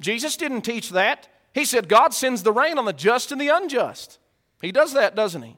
Jesus 0.00 0.36
didn't 0.36 0.62
teach 0.62 0.90
that. 0.90 1.28
He 1.54 1.64
said 1.64 1.88
God 1.88 2.12
sends 2.12 2.42
the 2.42 2.52
rain 2.52 2.76
on 2.76 2.86
the 2.86 2.92
just 2.92 3.30
and 3.30 3.40
the 3.40 3.48
unjust. 3.48 4.18
He 4.60 4.72
does 4.72 4.94
that, 4.94 5.14
doesn't 5.14 5.42
he? 5.42 5.56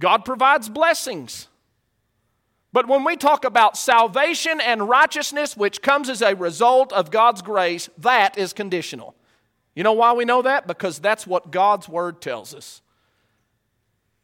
God 0.00 0.24
provides 0.24 0.68
blessings. 0.68 1.46
But 2.72 2.88
when 2.88 3.04
we 3.04 3.16
talk 3.16 3.44
about 3.44 3.76
salvation 3.76 4.60
and 4.60 4.88
righteousness, 4.88 5.56
which 5.56 5.82
comes 5.82 6.08
as 6.08 6.22
a 6.22 6.34
result 6.34 6.92
of 6.92 7.10
God's 7.10 7.42
grace, 7.42 7.90
that 7.98 8.38
is 8.38 8.52
conditional. 8.52 9.14
You 9.74 9.82
know 9.82 9.92
why 9.92 10.12
we 10.12 10.24
know 10.24 10.42
that? 10.42 10.66
Because 10.66 10.98
that's 10.98 11.26
what 11.26 11.50
God's 11.50 11.88
Word 11.88 12.22
tells 12.22 12.54
us. 12.54 12.80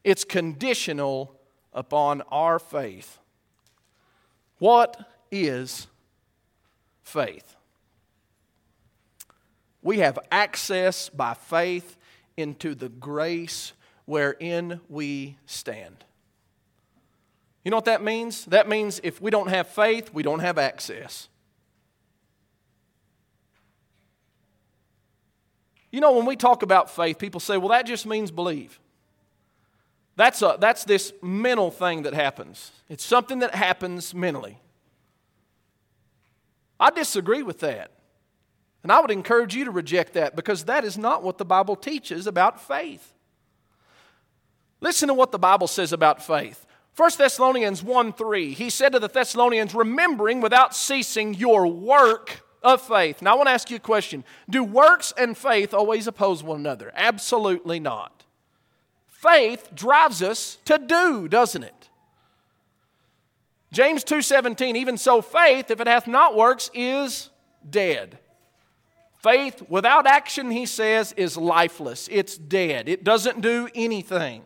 It's 0.03 0.25
conditional 0.25 1.39
upon 1.75 2.23
our 2.31 2.59
faith. 2.59 3.19
What 4.59 4.97
is 5.31 5.87
faith? 7.03 7.55
We 9.83 9.99
have 9.99 10.19
access 10.31 11.09
by 11.09 11.35
faith 11.35 11.97
into 12.37 12.75
the 12.75 12.89
grace 12.89 13.73
wherein 14.07 14.81
we 14.89 15.37
stand. 15.47 16.05
You 17.69 17.71
know 17.71 17.77
what 17.77 17.85
that 17.85 18.03
means? 18.03 18.47
That 18.47 18.67
means 18.67 18.99
if 19.03 19.21
we 19.21 19.31
don't 19.31 19.49
have 19.49 19.69
faith, 19.69 20.15
we 20.15 20.23
don't 20.23 20.39
have 20.39 20.57
access. 20.57 21.29
You 25.91 26.01
know, 26.01 26.17
when 26.17 26.25
we 26.25 26.35
talk 26.35 26.63
about 26.63 26.89
faith, 26.89 27.19
people 27.19 27.41
say, 27.41 27.59
well, 27.59 27.69
that 27.69 27.85
just 27.85 28.07
means 28.07 28.31
believe. 28.31 28.81
That's, 30.17 30.41
a, 30.41 30.57
that's 30.59 30.85
this 30.85 31.13
mental 31.21 31.71
thing 31.71 32.05
that 32.05 32.15
happens, 32.15 32.73
it's 32.89 33.05
something 33.05 33.41
that 33.41 33.55
happens 33.55 34.15
mentally. 34.15 34.57
I 36.81 36.89
disagree 36.89 37.43
with 37.43 37.61
that. 37.61 37.91
And 38.83 38.91
I 38.91 38.99
would 39.01 39.11
encourage 39.11 39.55
you 39.55 39.67
to 39.67 39.71
reject 39.71 40.15
that 40.15 40.35
because 40.35 40.65
that 40.65 40.87
is 40.87 40.97
not 40.97 41.23
what 41.23 41.37
the 41.37 41.45
Bible 41.45 41.77
teaches 41.77 42.27
about 42.27 42.67
faith. 42.67 43.13
Listen 44.81 45.09
to 45.09 45.13
what 45.13 45.33
the 45.33 45.39
Bible 45.39 45.67
says 45.67 45.93
about 45.93 46.25
faith. 46.25 46.65
1 46.99 47.11
Thessalonians 47.17 47.81
1 47.81 48.13
3, 48.13 48.55
he 48.55 48.69
said 48.69 48.91
to 48.91 48.99
the 48.99 49.07
Thessalonians, 49.07 49.73
remembering 49.73 50.41
without 50.41 50.75
ceasing 50.75 51.33
your 51.33 51.65
work 51.69 52.43
of 52.61 52.83
faith. 52.83 53.23
Now, 53.23 53.35
I 53.35 53.37
want 53.37 53.47
to 53.47 53.53
ask 53.53 53.71
you 53.71 53.77
a 53.77 53.81
question 53.81 54.25
Do 54.51 54.65
works 54.65 55.15
and 55.17 55.39
faith 55.39 55.73
always 55.73 56.09
oppose 56.09 56.43
one 56.43 56.59
another? 56.59 56.91
Absolutely 56.97 57.79
not. 57.79 58.25
Faith 59.07 59.71
drives 59.77 60.25
us 60.25 60.59
to 60.65 60.77
do, 60.77 61.29
doesn't 61.29 61.63
it? 61.63 61.89
James 63.73 64.03
2:17 64.03 64.75
Even 64.75 64.99
so 64.99 65.23
faith 65.23 65.71
if 65.71 65.81
it 65.81 65.87
hath 65.87 66.09
not 66.09 66.35
works 66.35 66.69
is 66.75 67.31
dead. 67.71 68.19
Faith 69.23 69.63
without 69.69 70.09
action 70.09 70.51
he 70.51 70.67
says 70.67 71.13
is 71.13 71.37
lifeless. 71.37 72.09
It's 72.11 72.37
dead. 72.37 72.89
It 72.89 73.05
doesn't 73.05 73.41
do 73.41 73.69
anything. 73.73 74.43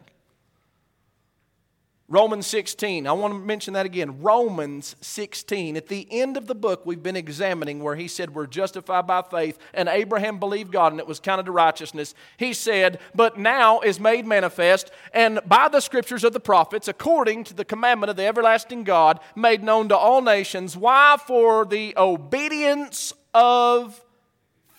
Romans 2.13 2.47
16. 2.47 3.07
I 3.07 3.13
want 3.13 3.33
to 3.33 3.39
mention 3.41 3.73
that 3.73 3.87
again. 3.87 4.21
Romans 4.21 4.97
16. 5.01 5.79
At 5.79 5.87
the 5.87 6.07
end 6.11 6.37
of 6.37 6.47
the 6.47 6.55
book, 6.55 6.85
we've 6.85 7.03
been 7.03 7.17
examining 7.17 7.83
where 7.83 7.97
he 7.97 8.07
said 8.07 8.35
we're 8.35 8.47
justified 8.47 9.07
by 9.07 9.23
faith, 9.23 9.59
and 9.73 9.89
Abraham 9.89 10.39
believed 10.39 10.73
God, 10.73 10.93
and 10.93 11.01
it 11.01 11.07
was 11.07 11.19
counted 11.19 11.47
to 11.47 11.53
righteousness. 11.53 12.15
He 12.37 12.53
said, 12.53 13.01
But 13.15 13.39
now 13.39 13.81
is 13.81 13.99
made 13.99 14.27
manifest, 14.27 14.91
and 15.15 15.41
by 15.47 15.69
the 15.69 15.81
scriptures 15.81 16.23
of 16.23 16.35
the 16.35 16.39
prophets, 16.39 16.87
according 16.87 17.45
to 17.45 17.55
the 17.55 17.65
commandment 17.65 18.11
of 18.11 18.17
the 18.17 18.27
everlasting 18.27 18.85
God, 18.85 19.19
made 19.35 19.63
known 19.63 19.89
to 19.89 19.97
all 19.97 20.21
nations. 20.21 20.77
Why? 20.77 21.17
For 21.27 21.65
the 21.65 21.95
obedience 21.97 23.15
of 23.33 24.05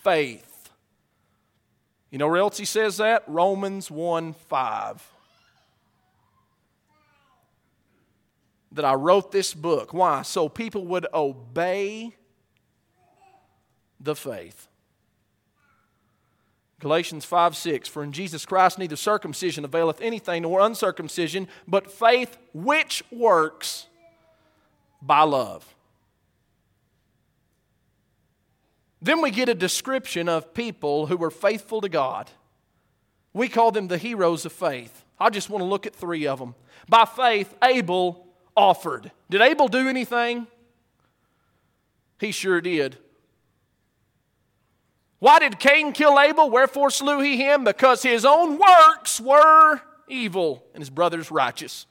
faith. 0.04 0.69
You 2.12 2.19
know 2.19 2.28
where 2.28 2.38
else 2.38 2.60
he 2.60 2.65
says 2.65 2.98
that? 2.98 3.24
Romans 3.26 3.89
1 3.89 4.34
5. 4.34 5.12
That 8.73 8.86
I 8.86 8.95
wrote 8.95 9.31
this 9.31 9.53
book. 9.53 9.93
Why? 9.93 10.23
So 10.23 10.49
people 10.49 10.86
would 10.88 11.05
obey 11.13 12.15
the 13.99 14.15
faith. 14.15 14.67
Galatians 16.79 17.23
5 17.23 17.55
6 17.55 17.88
For 17.88 18.03
in 18.03 18.12
Jesus 18.12 18.45
Christ 18.45 18.77
neither 18.77 18.97
circumcision 18.97 19.63
availeth 19.63 20.01
anything 20.01 20.41
nor 20.41 20.59
uncircumcision, 20.59 21.47
but 21.67 21.89
faith 21.89 22.38
which 22.53 23.03
works 23.12 23.88
by 25.01 25.21
love. 25.21 25.73
Then 29.01 29.21
we 29.21 29.31
get 29.31 29.49
a 29.49 29.55
description 29.55 30.27
of 30.27 30.53
people 30.53 31.07
who 31.07 31.17
were 31.17 31.31
faithful 31.31 31.81
to 31.81 31.89
God. 31.89 32.31
We 33.33 33.49
call 33.49 33.71
them 33.71 33.88
the 33.88 33.97
heroes 33.97 34.45
of 34.45 34.53
faith. 34.53 35.03
I 35.19 35.29
just 35.29 35.49
want 35.49 35.62
to 35.62 35.65
look 35.65 35.86
at 35.86 35.95
three 35.95 36.27
of 36.27 36.39
them. 36.39 36.55
By 36.88 37.05
faith, 37.05 37.53
Abel 37.63 38.33
offered. 38.56 39.12
Did 39.30 39.42
Abel 39.42 39.68
do 39.68 39.88
anything? 39.88 40.48
He 42.20 42.32
sure 42.32 42.62
did. 42.62 42.98
Why 45.20 45.39
did 45.39 45.60
Cain 45.60 45.94
kill 45.94 46.20
Abel? 46.20 46.50
Wherefore 46.50 46.89
slew 46.89 47.22
he 47.22 47.38
him? 47.38 47.63
Because 47.63 48.04
his 48.04 48.26
own 48.26 48.60
works 48.60 49.22
were 49.22 49.82
evil 50.08 50.66
and 50.74 50.82
his 50.82 50.89
brother's 50.89 51.32
righteous. 51.32 51.86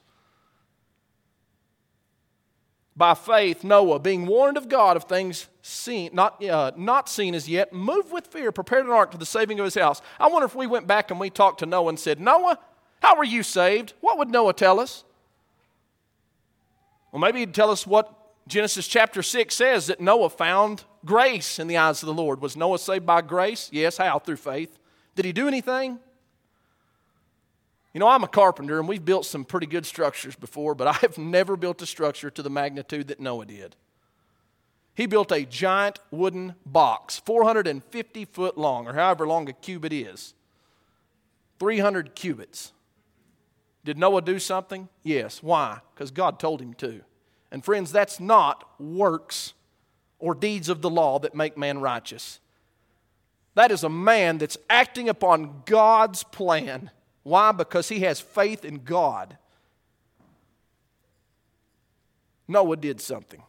By 2.95 3.15
faith, 3.15 3.63
Noah, 3.63 3.97
being 3.97 4.27
warned 4.27 4.55
of 4.55 4.69
God 4.69 4.97
of 4.97 5.05
things 5.05 5.47
seen, 5.63 6.11
not, 6.13 6.43
uh, 6.43 6.73
not 6.77 7.09
seen 7.09 7.33
as 7.33 7.49
yet, 7.49 7.73
moved 7.73 8.11
with 8.11 8.27
fear, 8.27 8.51
prepared 8.51 8.85
an 8.85 8.91
ark 8.91 9.09
to 9.11 9.17
the 9.17 9.25
saving 9.25 9.59
of 9.59 9.65
his 9.65 9.73
house. 9.73 9.99
I 10.19 10.27
wonder 10.27 10.45
if 10.45 10.53
we 10.53 10.67
went 10.67 10.85
back 10.85 11.09
and 11.09 11.19
we 11.19 11.31
talked 11.31 11.59
to 11.59 11.65
Noah 11.65 11.89
and 11.89 11.99
said, 11.99 12.19
Noah, 12.19 12.59
how 13.01 13.17
were 13.17 13.23
you 13.23 13.41
saved? 13.41 13.93
What 13.99 14.19
would 14.19 14.29
Noah 14.29 14.53
tell 14.53 14.79
us? 14.79 15.03
Well, 17.13 17.19
maybe 17.19 17.41
he'd 17.41 17.53
tell 17.53 17.69
us 17.69 17.85
what 17.85 18.11
Genesis 18.47 18.87
chapter 18.87 19.21
6 19.21 19.55
says 19.55 19.87
that 19.87 20.01
Noah 20.01 20.31
found 20.31 20.83
grace 21.05 21.59
in 21.59 21.67
the 21.67 21.77
eyes 21.77 22.01
of 22.01 22.07
the 22.07 22.13
Lord. 22.13 22.41
Was 22.41 22.57
Noah 22.57 22.79
saved 22.79 23.05
by 23.05 23.21
grace? 23.21 23.69
Yes. 23.71 23.97
How? 23.97 24.17
Through 24.17 24.37
faith. 24.37 24.79
Did 25.15 25.25
he 25.25 25.31
do 25.31 25.47
anything? 25.47 25.99
You 27.93 27.99
know, 27.99 28.07
I'm 28.07 28.23
a 28.23 28.27
carpenter 28.27 28.79
and 28.79 28.87
we've 28.87 29.05
built 29.05 29.27
some 29.27 29.45
pretty 29.45 29.67
good 29.67 29.85
structures 29.85 30.35
before, 30.35 30.73
but 30.73 30.87
I 30.87 30.93
have 30.93 31.19
never 31.19 31.55
built 31.55 31.83
a 31.83 31.85
structure 31.85 32.31
to 32.31 32.41
the 32.41 32.49
magnitude 32.49 33.09
that 33.09 33.19
Noah 33.19 33.45
did. 33.45 33.75
He 34.95 35.05
built 35.05 35.31
a 35.31 35.45
giant 35.45 35.99
wooden 36.09 36.55
box, 36.65 37.19
450 37.19 38.25
foot 38.25 38.57
long, 38.57 38.87
or 38.87 38.93
however 38.93 39.27
long 39.27 39.47
a 39.49 39.53
cubit 39.53 39.93
is, 39.93 40.33
300 41.59 42.15
cubits. 42.15 42.73
Did 43.83 43.97
Noah 43.97 44.21
do 44.21 44.39
something? 44.39 44.87
Yes. 45.03 45.43
Why? 45.43 45.79
Because 45.93 46.11
God 46.11 46.39
told 46.39 46.61
him 46.61 46.73
to. 46.75 47.01
And 47.51 47.63
friends, 47.63 47.91
that's 47.91 48.19
not 48.19 48.69
works 48.79 49.53
or 50.19 50.33
deeds 50.33 50.69
of 50.69 50.81
the 50.81 50.89
law 50.89 51.19
that 51.19 51.35
make 51.35 51.57
man 51.57 51.79
righteous. 51.79 52.39
That 53.55 53.71
is 53.71 53.83
a 53.83 53.89
man 53.89 54.37
that's 54.37 54.57
acting 54.69 55.09
upon 55.09 55.63
God's 55.65 56.23
plan. 56.23 56.89
Why? 57.23 57.51
Because 57.51 57.89
he 57.89 57.99
has 57.99 58.19
faith 58.19 58.65
in 58.65 58.83
God. 58.83 59.37
Noah 62.47 62.77
did 62.77 62.99
something. 62.99 63.43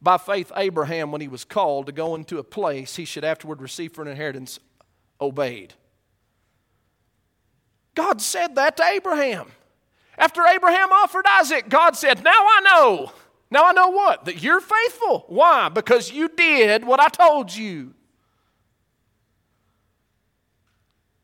By 0.00 0.18
faith, 0.18 0.52
Abraham, 0.54 1.10
when 1.10 1.20
he 1.20 1.28
was 1.28 1.44
called 1.44 1.86
to 1.86 1.92
go 1.92 2.14
into 2.14 2.38
a 2.38 2.44
place 2.44 2.96
he 2.96 3.04
should 3.04 3.24
afterward 3.24 3.60
receive 3.60 3.92
for 3.92 4.02
an 4.02 4.08
inheritance, 4.08 4.60
obeyed. 5.20 5.74
God 7.96 8.20
said 8.20 8.54
that 8.54 8.76
to 8.76 8.84
Abraham. 8.84 9.50
After 10.16 10.46
Abraham 10.46 10.92
offered 10.92 11.26
Isaac, 11.28 11.68
God 11.68 11.96
said, 11.96 12.22
Now 12.22 12.30
I 12.30 12.60
know. 12.64 13.12
Now 13.50 13.64
I 13.64 13.72
know 13.72 13.88
what? 13.88 14.26
That 14.26 14.42
you're 14.42 14.60
faithful. 14.60 15.24
Why? 15.28 15.68
Because 15.68 16.12
you 16.12 16.28
did 16.28 16.84
what 16.84 17.00
I 17.00 17.08
told 17.08 17.54
you. 17.54 17.94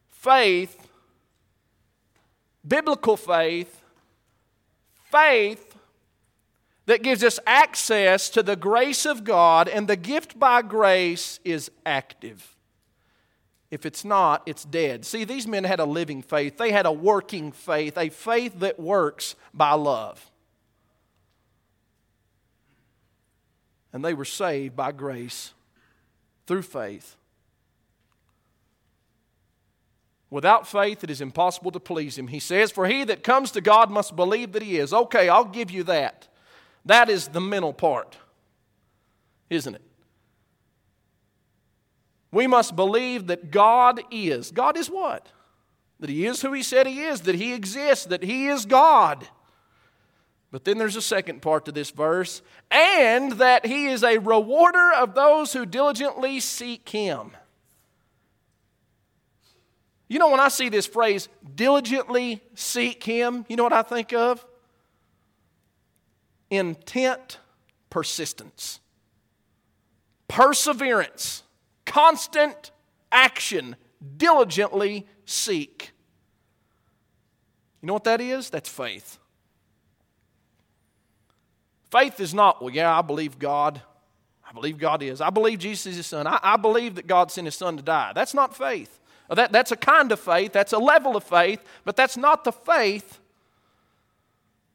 Faith, 0.09 0.89
biblical 2.67 3.17
faith, 3.17 3.83
faith 5.11 5.77
that 6.87 7.03
gives 7.03 7.25
us 7.25 7.39
access 7.47 8.31
to 8.31 8.43
the 8.43 8.57
grace 8.57 9.05
of 9.05 9.25
God, 9.25 9.69
and 9.69 9.89
the 9.89 9.97
gift 9.97 10.39
by 10.39 10.63
grace 10.63 11.41
is 11.45 11.71
active. 11.85 12.57
If 13.73 13.87
it's 13.87 14.05
not, 14.05 14.43
it's 14.45 14.67
dead. 14.67 15.07
See, 15.07 15.25
these 15.25 15.47
men 15.47 15.65
had 15.65 15.81
a 15.81 15.87
living 15.87 16.21
faith. 16.21 16.59
They 16.59 16.73
had 16.73 16.85
a 16.85 16.93
working 16.93 17.53
faith, 17.53 17.97
a 17.97 18.11
faith 18.11 18.61
that 18.61 18.79
works 18.79 19.35
by 19.55 19.73
love. 19.73 20.31
And 23.91 24.05
they 24.05 24.13
were 24.13 24.27
saved 24.27 24.77
by 24.77 24.93
grace 24.93 25.55
through 26.47 26.63
faith. 26.63 27.17
Without 30.29 30.67
faith, 30.67 31.03
it 31.03 31.09
is 31.09 31.23
impossible 31.23 31.71
to 31.71 31.81
please 31.81 32.19
Him. 32.19 32.27
He 32.27 32.41
says, 32.41 32.71
For 32.71 32.87
he 32.87 33.05
that 33.05 33.23
comes 33.23 33.53
to 33.53 33.63
God 33.63 33.91
must 33.91 34.15
believe 34.15 34.53
that 34.53 34.63
He 34.63 34.77
is. 34.77 34.93
Okay, 34.93 35.31
I'll 35.31 35.47
give 35.47 35.71
you 35.71 35.83
that. 35.85 36.29
That 36.85 37.09
is 37.09 37.29
the 37.29 37.41
mental 37.41 37.73
part, 37.73 38.19
isn't 39.49 39.75
it? 39.75 39.83
We 42.33 42.47
must 42.47 42.75
believe 42.75 43.27
that 43.27 43.51
God 43.51 44.01
is. 44.11 44.51
God 44.51 44.79
is 44.79 44.89
what? 44.89 45.29
That 46.01 46.11
He 46.11 46.27
is 46.27 46.41
who 46.41 46.53
He 46.53 46.63
said 46.63 46.87
He 46.87 47.03
is, 47.03 47.21
that 47.21 47.35
He 47.35 47.53
exists, 47.53 48.07
that 48.07 48.25
He 48.25 48.49
is 48.49 48.65
God. 48.65 49.29
But 50.51 50.65
then 50.65 50.79
there's 50.79 50.97
a 50.97 51.03
second 51.03 51.43
part 51.43 51.67
to 51.67 51.73
this 51.73 51.91
verse, 51.91 52.43
and 52.71 53.33
that 53.33 53.67
He 53.67 53.87
is 53.87 54.03
a 54.03 54.19
rewarder 54.19 54.93
of 54.95 55.15
those 55.15 55.53
who 55.53 55.67
diligently 55.67 56.41
seek 56.41 56.89
Him. 56.89 57.33
You 60.09 60.19
know, 60.19 60.31
when 60.31 60.41
I 60.41 60.49
see 60.49 60.69
this 60.69 60.87
phrase, 60.87 61.29
diligently 61.55 62.43
seek 62.55 63.05
Him, 63.05 63.45
you 63.49 63.57
know 63.57 63.65
what 63.65 63.73
I 63.73 63.83
think 63.83 64.13
of? 64.13 64.45
Intent 66.51 67.39
persistence, 67.89 68.81
perseverance 70.29 71.43
constant 71.85 72.71
action, 73.11 73.77
diligently 74.17 75.07
seek. 75.25 75.93
You 77.81 77.89
know 77.89 77.95
what 77.95 78.05
that 78.05 78.21
is? 78.21 78.51
That's 78.51 78.69
faith. 78.69 79.19
Faith 81.91 82.21
is 82.21 82.33
not, 82.33 82.63
well, 82.63 82.73
yeah, 82.73 82.97
I 82.97 83.03
believe 83.03 83.39
God. 83.39 83.83
I 84.49 84.53
believe 84.53 84.79
God 84.79 85.03
is. 85.03 85.21
I 85.21 85.31
believe 85.31 85.59
Jesus 85.59 85.87
is 85.87 85.97
his 85.97 86.07
son. 86.07 86.27
I, 86.27 86.39
I 86.43 86.57
believe 86.57 86.95
that 86.95 87.07
God 87.07 87.31
sent 87.31 87.47
his 87.47 87.55
son 87.55 87.77
to 87.77 87.83
die. 87.83 88.13
That's 88.15 88.35
not 88.35 88.57
faith. 88.57 88.99
Uh, 89.29 89.35
that, 89.35 89.53
that's 89.53 89.73
a 89.73 89.77
kind 89.77 90.13
of 90.13 90.21
faith, 90.21 90.53
that's 90.53 90.73
a 90.73 90.79
level 90.79 91.17
of 91.17 91.25
faith, 91.25 91.63
but 91.85 91.97
that's 91.97 92.17
not 92.17 92.45
the 92.45 92.53
faith 92.53 93.21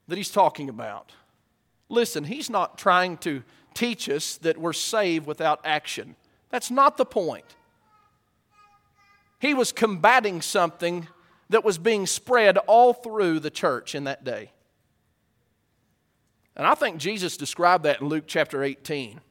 that 0.07 0.17
he's 0.17 0.31
talking 0.31 0.69
about. 0.69 1.11
Listen, 1.89 2.23
he's 2.23 2.49
not 2.49 2.77
trying 2.77 3.17
to 3.17 3.43
teach 3.73 4.09
us 4.09 4.37
that 4.37 4.57
we're 4.57 4.73
saved 4.73 5.27
without 5.27 5.59
action. 5.63 6.15
That's 6.49 6.71
not 6.71 6.97
the 6.97 7.05
point. 7.05 7.55
He 9.39 9.53
was 9.53 9.71
combating 9.71 10.41
something 10.41 11.07
that 11.49 11.63
was 11.63 11.77
being 11.77 12.05
spread 12.05 12.57
all 12.57 12.93
through 12.93 13.39
the 13.39 13.49
church 13.49 13.95
in 13.95 14.05
that 14.05 14.23
day. 14.23 14.51
And 16.55 16.65
I 16.65 16.73
think 16.73 16.97
Jesus 16.97 17.37
described 17.37 17.83
that 17.85 18.01
in 18.01 18.07
Luke 18.07 18.23
chapter 18.25 18.63
18. 18.63 19.21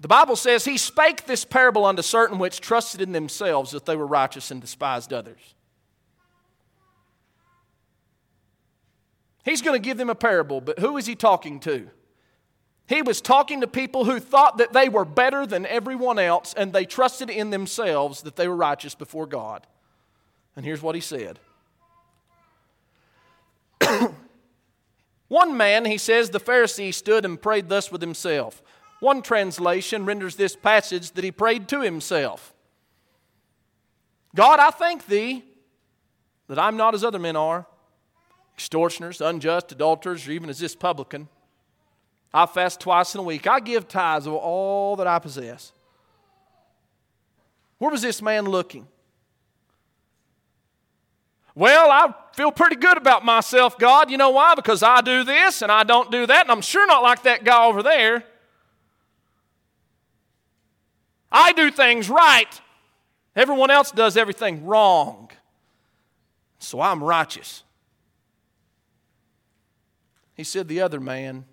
The 0.00 0.08
Bible 0.08 0.34
says 0.34 0.64
he 0.64 0.78
spake 0.78 1.26
this 1.26 1.44
parable 1.44 1.84
unto 1.84 2.00
certain 2.00 2.38
which 2.38 2.62
trusted 2.62 3.02
in 3.02 3.12
themselves 3.12 3.72
that 3.72 3.84
they 3.84 3.96
were 3.96 4.06
righteous 4.06 4.50
and 4.50 4.60
despised 4.60 5.12
others. 5.12 5.54
He's 9.44 9.60
going 9.60 9.80
to 9.80 9.84
give 9.84 9.98
them 9.98 10.08
a 10.08 10.14
parable, 10.14 10.62
but 10.62 10.78
who 10.78 10.96
is 10.96 11.06
he 11.06 11.14
talking 11.14 11.60
to? 11.60 11.90
He 12.90 13.02
was 13.02 13.20
talking 13.20 13.60
to 13.60 13.68
people 13.68 14.04
who 14.04 14.18
thought 14.18 14.58
that 14.58 14.72
they 14.72 14.88
were 14.88 15.04
better 15.04 15.46
than 15.46 15.64
everyone 15.64 16.18
else 16.18 16.52
and 16.54 16.72
they 16.72 16.84
trusted 16.84 17.30
in 17.30 17.50
themselves 17.50 18.22
that 18.22 18.34
they 18.34 18.48
were 18.48 18.56
righteous 18.56 18.96
before 18.96 19.28
God. 19.28 19.64
And 20.56 20.64
here's 20.66 20.82
what 20.82 20.96
he 20.96 21.00
said 21.00 21.38
One 25.28 25.56
man, 25.56 25.84
he 25.84 25.98
says, 25.98 26.30
the 26.30 26.40
Pharisee 26.40 26.92
stood 26.92 27.24
and 27.24 27.40
prayed 27.40 27.68
thus 27.68 27.92
with 27.92 28.00
himself. 28.00 28.60
One 28.98 29.22
translation 29.22 30.04
renders 30.04 30.34
this 30.34 30.56
passage 30.56 31.12
that 31.12 31.22
he 31.22 31.30
prayed 31.30 31.68
to 31.68 31.82
himself 31.82 32.52
God, 34.34 34.58
I 34.58 34.70
thank 34.70 35.06
thee 35.06 35.44
that 36.48 36.58
I'm 36.58 36.76
not 36.76 36.96
as 36.96 37.04
other 37.04 37.20
men 37.20 37.36
are 37.36 37.68
extortioners, 38.56 39.20
unjust, 39.20 39.70
adulterers, 39.70 40.26
or 40.26 40.32
even 40.32 40.50
as 40.50 40.58
this 40.58 40.74
publican. 40.74 41.28
I 42.32 42.46
fast 42.46 42.80
twice 42.80 43.14
in 43.14 43.20
a 43.20 43.24
week. 43.24 43.46
I 43.46 43.60
give 43.60 43.88
tithes 43.88 44.26
of 44.26 44.34
all 44.34 44.96
that 44.96 45.06
I 45.06 45.18
possess. 45.18 45.72
Where 47.78 47.90
was 47.90 48.02
this 48.02 48.22
man 48.22 48.44
looking? 48.44 48.86
Well, 51.54 51.90
I 51.90 52.14
feel 52.34 52.52
pretty 52.52 52.76
good 52.76 52.96
about 52.96 53.24
myself, 53.24 53.76
God. 53.78 54.10
You 54.10 54.16
know 54.16 54.30
why? 54.30 54.54
Because 54.54 54.82
I 54.82 55.00
do 55.00 55.24
this 55.24 55.62
and 55.62 55.72
I 55.72 55.82
don't 55.82 56.10
do 56.10 56.26
that, 56.26 56.42
and 56.42 56.52
I'm 56.52 56.60
sure 56.60 56.86
not 56.86 57.02
like 57.02 57.24
that 57.24 57.44
guy 57.44 57.64
over 57.66 57.82
there. 57.82 58.24
I 61.32 61.52
do 61.52 61.70
things 61.70 62.08
right. 62.08 62.60
Everyone 63.34 63.70
else 63.70 63.92
does 63.92 64.16
everything 64.16 64.64
wrong. 64.66 65.30
So 66.58 66.80
I'm 66.80 67.02
righteous. 67.02 67.62
He 70.34 70.44
said, 70.44 70.68
The 70.68 70.80
other 70.80 71.00
man, 71.00 71.44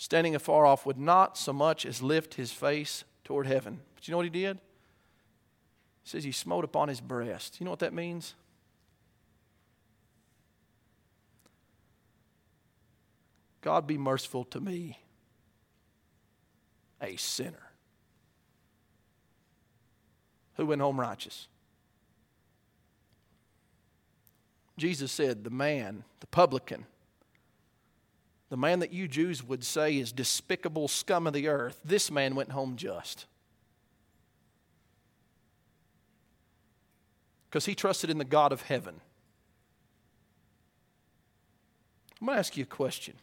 standing 0.00 0.34
afar 0.34 0.64
off, 0.64 0.86
would 0.86 0.96
not 0.96 1.36
so 1.36 1.52
much 1.52 1.84
as 1.84 2.00
lift 2.00 2.32
his 2.32 2.50
face 2.50 3.04
toward 3.22 3.46
heaven. 3.46 3.80
But 3.94 4.08
you 4.08 4.12
know 4.12 4.16
what 4.16 4.24
he 4.24 4.30
did? 4.30 4.56
He 6.02 6.08
says 6.08 6.24
he 6.24 6.32
smote 6.32 6.64
upon 6.64 6.88
his 6.88 7.02
breast. 7.02 7.60
You 7.60 7.66
know 7.66 7.70
what 7.70 7.80
that 7.80 7.92
means? 7.92 8.32
God 13.60 13.86
be 13.86 13.98
merciful 13.98 14.44
to 14.44 14.58
me, 14.58 14.98
a 17.02 17.16
sinner 17.16 17.70
who 20.54 20.64
went 20.64 20.80
home 20.80 20.98
righteous. 20.98 21.46
Jesus 24.78 25.12
said, 25.12 25.44
The 25.44 25.50
man, 25.50 26.04
the 26.20 26.26
publican, 26.26 26.86
the 28.50 28.56
man 28.56 28.80
that 28.80 28.92
you 28.92 29.06
Jews 29.06 29.44
would 29.44 29.62
say 29.64 29.96
is 29.96 30.10
despicable 30.10 30.88
scum 30.88 31.28
of 31.28 31.32
the 31.32 31.46
earth, 31.46 31.80
this 31.84 32.10
man 32.10 32.34
went 32.34 32.50
home 32.50 32.74
just. 32.76 33.26
Because 37.48 37.64
he 37.64 37.76
trusted 37.76 38.10
in 38.10 38.18
the 38.18 38.24
God 38.24 38.52
of 38.52 38.62
heaven. 38.62 39.00
I'm 42.20 42.26
going 42.26 42.36
to 42.36 42.40
ask 42.40 42.56
you 42.56 42.64
a 42.64 42.66
question. 42.66 43.14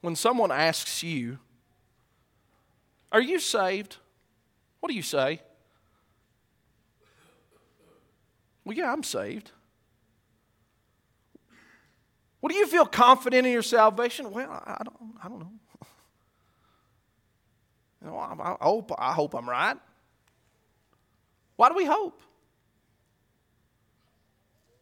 When 0.00 0.14
someone 0.14 0.52
asks 0.52 1.02
you, 1.02 1.38
Are 3.10 3.20
you 3.20 3.40
saved? 3.40 3.96
What 4.78 4.88
do 4.88 4.94
you 4.94 5.02
say? 5.02 5.42
Well, 8.64 8.76
yeah, 8.76 8.92
I'm 8.92 9.02
saved. 9.02 9.50
Well, 12.40 12.48
do 12.48 12.54
you 12.54 12.66
feel 12.66 12.86
confident 12.86 13.46
in 13.46 13.52
your 13.52 13.62
salvation? 13.62 14.30
Well, 14.30 14.50
I 14.50 14.82
don't, 14.84 15.14
I 15.22 15.28
don't 15.28 15.40
know. 15.40 15.52
You 18.02 18.08
know 18.08 18.16
I, 18.16 18.56
I, 18.58 18.64
hope, 18.64 18.92
I 18.96 19.12
hope 19.12 19.34
I'm 19.34 19.46
right. 19.46 19.76
Why 21.56 21.68
do 21.68 21.74
we 21.74 21.84
hope? 21.84 22.22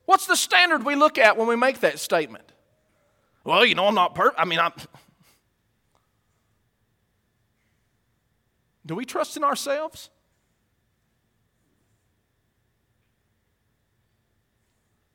What's 0.04 0.26
the 0.26 0.36
standard 0.36 0.84
we 0.84 0.94
look 0.94 1.18
at 1.18 1.36
when 1.36 1.48
we 1.48 1.56
make 1.56 1.80
that 1.80 1.98
statement? 1.98 2.52
Well, 3.42 3.64
you 3.66 3.74
know, 3.74 3.86
I'm 3.88 3.94
not 3.96 4.14
perfect. 4.14 4.40
I 4.40 4.44
mean, 4.44 4.60
I'm. 4.60 4.72
Do 8.86 8.94
we 8.94 9.04
trust 9.04 9.36
in 9.36 9.42
ourselves? 9.44 10.08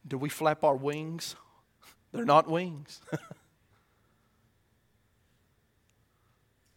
Do 0.08 0.18
we 0.18 0.30
flap 0.30 0.64
our 0.64 0.76
wings? 0.76 1.36
They're 2.14 2.26
not 2.26 2.48
wings. 2.48 3.02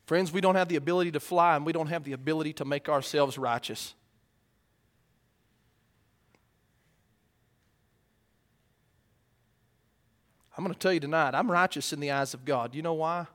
Friends, 0.07 0.33
we 0.33 0.41
don't 0.41 0.55
have 0.55 0.69
the 0.69 0.77
ability 0.77 1.13
to 1.13 1.21
fly 1.21 1.55
and 1.57 1.67
we 1.67 1.73
don't 1.73 1.89
have 1.89 2.05
the 2.05 2.13
ability 2.13 2.55
to 2.55 2.65
make 2.65 2.89
ourselves 2.89 3.37
righteous. 3.37 3.95
I'm 10.57 10.65
going 10.65 10.73
to 10.73 10.79
tell 10.79 10.93
you 10.93 11.01
tonight, 11.01 11.35
I'm 11.35 11.51
righteous 11.51 11.93
in 11.93 12.01
the 12.01 12.13
eyes 12.13 12.33
of 12.33 12.47
God. 12.47 12.75
You 12.75 12.81
know 12.81 12.95
why? 12.95 13.27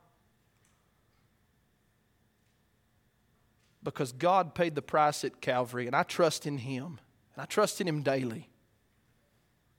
Because 3.84 4.12
God 4.12 4.56
paid 4.56 4.74
the 4.74 4.82
price 4.82 5.24
at 5.24 5.40
Calvary, 5.40 5.86
and 5.86 5.96
I 5.96 6.02
trust 6.02 6.48
in 6.48 6.58
Him, 6.58 7.00
and 7.36 7.44
I 7.44 7.46
trust 7.46 7.80
in 7.80 7.88
Him 7.88 8.02
daily. 8.02 8.50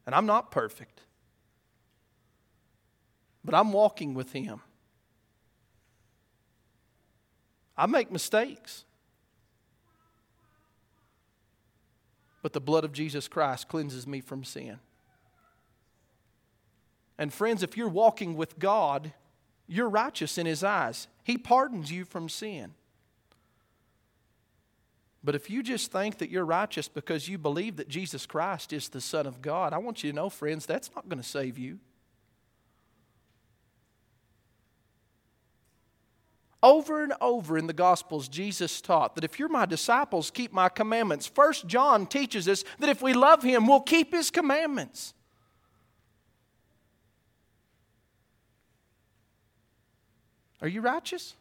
And 0.06 0.14
I'm 0.14 0.26
not 0.26 0.52
perfect 0.52 1.00
but 3.44 3.54
I'm 3.54 3.72
walking 3.72 4.14
with 4.14 4.32
Him. 4.32 4.60
I 7.76 7.86
make 7.86 8.10
mistakes. 8.10 8.84
But 12.42 12.52
the 12.52 12.60
blood 12.60 12.84
of 12.84 12.92
Jesus 12.92 13.28
Christ 13.28 13.68
cleanses 13.68 14.06
me 14.06 14.20
from 14.20 14.44
sin. 14.44 14.78
And 17.18 17.32
friends, 17.32 17.62
if 17.62 17.76
you're 17.76 17.88
walking 17.88 18.36
with 18.36 18.58
God, 18.58 19.12
you're 19.68 19.88
righteous 19.88 20.38
in 20.38 20.46
His 20.46 20.64
eyes. 20.64 21.06
He 21.22 21.38
pardons 21.38 21.90
you 21.90 22.04
from 22.04 22.28
sin. 22.28 22.74
But 25.24 25.36
if 25.36 25.48
you 25.48 25.62
just 25.62 25.92
think 25.92 26.18
that 26.18 26.30
you're 26.30 26.44
righteous 26.44 26.88
because 26.88 27.28
you 27.28 27.38
believe 27.38 27.76
that 27.76 27.88
Jesus 27.88 28.26
Christ 28.26 28.72
is 28.72 28.88
the 28.88 29.00
Son 29.00 29.24
of 29.24 29.40
God, 29.40 29.72
I 29.72 29.78
want 29.78 30.02
you 30.02 30.10
to 30.10 30.16
know, 30.16 30.28
friends, 30.28 30.66
that's 30.66 30.90
not 30.96 31.08
going 31.08 31.22
to 31.22 31.28
save 31.28 31.58
you. 31.58 31.78
Over 36.62 37.02
and 37.02 37.12
over 37.20 37.58
in 37.58 37.66
the 37.66 37.72
Gospels, 37.72 38.28
Jesus 38.28 38.80
taught 38.80 39.16
that 39.16 39.24
if 39.24 39.38
you're 39.38 39.48
my 39.48 39.66
disciples, 39.66 40.30
keep 40.30 40.52
my 40.52 40.68
commandments. 40.68 41.26
First 41.26 41.66
John 41.66 42.06
teaches 42.06 42.46
us 42.46 42.62
that 42.78 42.88
if 42.88 43.02
we 43.02 43.14
love 43.14 43.42
him, 43.42 43.66
we'll 43.66 43.80
keep 43.80 44.12
his 44.12 44.30
commandments. 44.30 45.12
Are 50.60 50.68
you 50.68 50.80
righteous? 50.80 51.34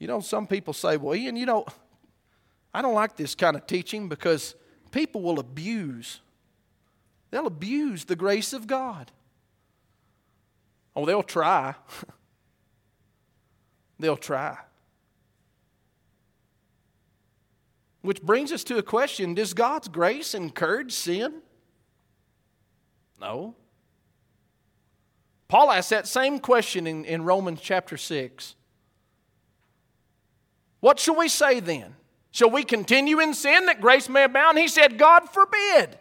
You 0.00 0.08
know, 0.08 0.18
some 0.18 0.48
people 0.48 0.72
say, 0.72 0.96
well, 0.96 1.14
Ian, 1.14 1.36
you 1.36 1.46
know, 1.46 1.64
I 2.74 2.82
don't 2.82 2.94
like 2.94 3.16
this 3.16 3.36
kind 3.36 3.54
of 3.54 3.68
teaching 3.68 4.08
because 4.08 4.56
people 4.90 5.22
will 5.22 5.38
abuse. 5.38 6.18
They'll 7.30 7.46
abuse 7.46 8.04
the 8.04 8.16
grace 8.16 8.52
of 8.52 8.66
God. 8.66 9.12
Oh, 10.94 11.06
they'll 11.06 11.22
try. 11.22 11.74
they'll 13.98 14.16
try. 14.16 14.58
Which 18.02 18.20
brings 18.20 18.52
us 18.52 18.64
to 18.64 18.78
a 18.78 18.82
question 18.82 19.34
Does 19.34 19.54
God's 19.54 19.88
grace 19.88 20.34
encourage 20.34 20.92
sin? 20.92 21.40
No. 23.20 23.54
Paul 25.48 25.70
asked 25.70 25.90
that 25.90 26.08
same 26.08 26.38
question 26.38 26.86
in, 26.86 27.04
in 27.04 27.24
Romans 27.24 27.60
chapter 27.60 27.96
6. 27.96 28.54
What 30.80 30.98
shall 30.98 31.16
we 31.16 31.28
say 31.28 31.60
then? 31.60 31.94
Shall 32.32 32.50
we 32.50 32.64
continue 32.64 33.20
in 33.20 33.34
sin 33.34 33.66
that 33.66 33.80
grace 33.80 34.08
may 34.08 34.24
abound? 34.24 34.58
He 34.58 34.66
said, 34.66 34.98
God 34.98 35.28
forbid. 35.28 35.98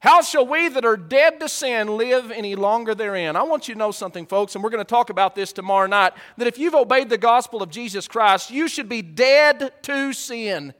How 0.00 0.22
shall 0.22 0.46
we 0.46 0.68
that 0.68 0.84
are 0.84 0.96
dead 0.96 1.40
to 1.40 1.48
sin 1.48 1.96
live 1.96 2.30
any 2.30 2.54
longer 2.54 2.94
therein? 2.94 3.34
I 3.34 3.42
want 3.42 3.66
you 3.66 3.74
to 3.74 3.78
know 3.78 3.90
something, 3.90 4.26
folks, 4.26 4.54
and 4.54 4.62
we're 4.62 4.70
going 4.70 4.84
to 4.84 4.88
talk 4.88 5.10
about 5.10 5.34
this 5.34 5.52
tomorrow 5.52 5.88
night 5.88 6.12
that 6.36 6.46
if 6.46 6.56
you've 6.56 6.74
obeyed 6.74 7.08
the 7.08 7.18
gospel 7.18 7.62
of 7.62 7.70
Jesus 7.70 8.06
Christ, 8.06 8.50
you 8.50 8.68
should 8.68 8.88
be 8.88 9.02
dead 9.02 9.72
to 9.82 10.12
sin. 10.12 10.72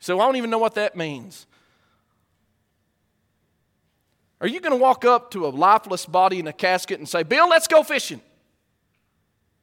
So 0.00 0.18
I 0.18 0.26
don't 0.26 0.36
even 0.36 0.50
know 0.50 0.58
what 0.58 0.74
that 0.74 0.96
means. 0.96 1.46
Are 4.40 4.48
you 4.48 4.60
going 4.60 4.72
to 4.72 4.82
walk 4.82 5.04
up 5.04 5.30
to 5.32 5.46
a 5.46 5.50
lifeless 5.50 6.06
body 6.06 6.40
in 6.40 6.48
a 6.48 6.52
casket 6.52 6.98
and 6.98 7.08
say, 7.08 7.22
Bill, 7.22 7.48
let's 7.48 7.68
go 7.68 7.84
fishing? 7.84 8.20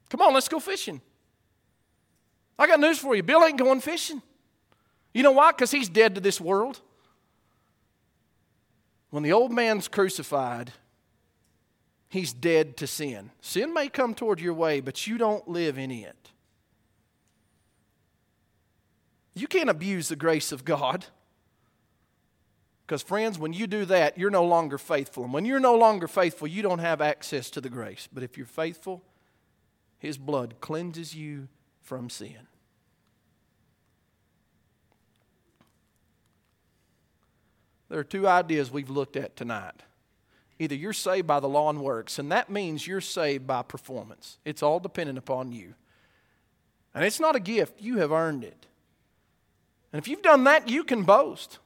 Come 0.08 0.22
on, 0.22 0.32
let's 0.32 0.48
go 0.48 0.60
fishing. 0.60 1.02
I 2.58 2.66
got 2.66 2.80
news 2.80 2.98
for 2.98 3.14
you. 3.14 3.22
Bill 3.22 3.44
ain't 3.44 3.58
going 3.58 3.80
fishing. 3.80 4.22
You 5.12 5.22
know 5.22 5.32
why? 5.32 5.52
Because 5.52 5.70
he's 5.70 5.88
dead 5.88 6.14
to 6.14 6.20
this 6.20 6.40
world. 6.40 6.80
When 9.10 9.22
the 9.22 9.32
old 9.32 9.52
man's 9.52 9.88
crucified, 9.88 10.72
he's 12.08 12.32
dead 12.32 12.76
to 12.78 12.86
sin. 12.86 13.30
Sin 13.40 13.72
may 13.72 13.88
come 13.88 14.14
toward 14.14 14.40
your 14.40 14.54
way, 14.54 14.80
but 14.80 15.06
you 15.06 15.18
don't 15.18 15.48
live 15.48 15.78
in 15.78 15.90
it. 15.90 16.30
You 19.34 19.46
can't 19.46 19.70
abuse 19.70 20.08
the 20.08 20.16
grace 20.16 20.52
of 20.52 20.64
God. 20.64 21.06
Because, 22.86 23.02
friends, 23.02 23.38
when 23.38 23.52
you 23.52 23.66
do 23.66 23.84
that, 23.84 24.18
you're 24.18 24.30
no 24.30 24.44
longer 24.44 24.78
faithful. 24.78 25.22
And 25.22 25.32
when 25.32 25.44
you're 25.44 25.60
no 25.60 25.76
longer 25.76 26.08
faithful, 26.08 26.48
you 26.48 26.62
don't 26.62 26.78
have 26.78 27.00
access 27.00 27.50
to 27.50 27.60
the 27.60 27.68
grace. 27.68 28.08
But 28.12 28.22
if 28.22 28.36
you're 28.36 28.46
faithful, 28.46 29.02
His 29.98 30.18
blood 30.18 30.54
cleanses 30.60 31.14
you 31.14 31.48
from 31.82 32.10
sin. 32.10 32.48
There 37.88 37.98
are 37.98 38.04
two 38.04 38.28
ideas 38.28 38.70
we've 38.70 38.90
looked 38.90 39.16
at 39.16 39.36
tonight. 39.36 39.82
Either 40.58 40.74
you're 40.74 40.92
saved 40.92 41.26
by 41.26 41.40
the 41.40 41.48
law 41.48 41.70
and 41.70 41.80
works, 41.80 42.18
and 42.18 42.30
that 42.32 42.50
means 42.50 42.86
you're 42.86 43.00
saved 43.00 43.46
by 43.46 43.62
performance. 43.62 44.38
It's 44.44 44.62
all 44.62 44.80
dependent 44.80 45.18
upon 45.18 45.52
you. 45.52 45.74
And 46.94 47.04
it's 47.04 47.20
not 47.20 47.36
a 47.36 47.40
gift, 47.40 47.80
you 47.80 47.98
have 47.98 48.12
earned 48.12 48.44
it. 48.44 48.66
And 49.92 50.00
if 50.00 50.08
you've 50.08 50.22
done 50.22 50.44
that, 50.44 50.68
you 50.68 50.84
can 50.84 51.04
boast. 51.04 51.58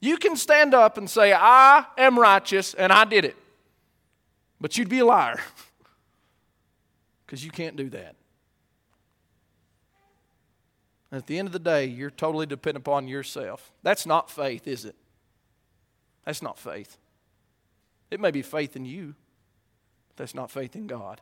You 0.00 0.16
can 0.16 0.36
stand 0.36 0.74
up 0.74 0.98
and 0.98 1.08
say, 1.08 1.32
I 1.32 1.84
am 1.96 2.18
righteous 2.18 2.74
and 2.74 2.92
I 2.92 3.04
did 3.04 3.24
it. 3.24 3.36
But 4.60 4.76
you'd 4.76 4.88
be 4.88 4.98
a 4.98 5.04
liar 5.04 5.40
because 7.26 7.44
you 7.44 7.50
can't 7.50 7.76
do 7.76 7.88
that. 7.90 8.16
At 11.12 11.26
the 11.26 11.38
end 11.38 11.48
of 11.48 11.52
the 11.52 11.58
day, 11.58 11.86
you're 11.86 12.10
totally 12.10 12.46
dependent 12.46 12.86
upon 12.86 13.08
yourself. 13.08 13.72
That's 13.82 14.06
not 14.06 14.30
faith, 14.30 14.68
is 14.68 14.84
it? 14.84 14.94
That's 16.24 16.42
not 16.42 16.58
faith. 16.58 16.96
It 18.10 18.20
may 18.20 18.30
be 18.30 18.42
faith 18.42 18.76
in 18.76 18.84
you, 18.84 19.14
but 20.08 20.16
that's 20.16 20.34
not 20.34 20.50
faith 20.50 20.76
in 20.76 20.86
God. 20.86 21.20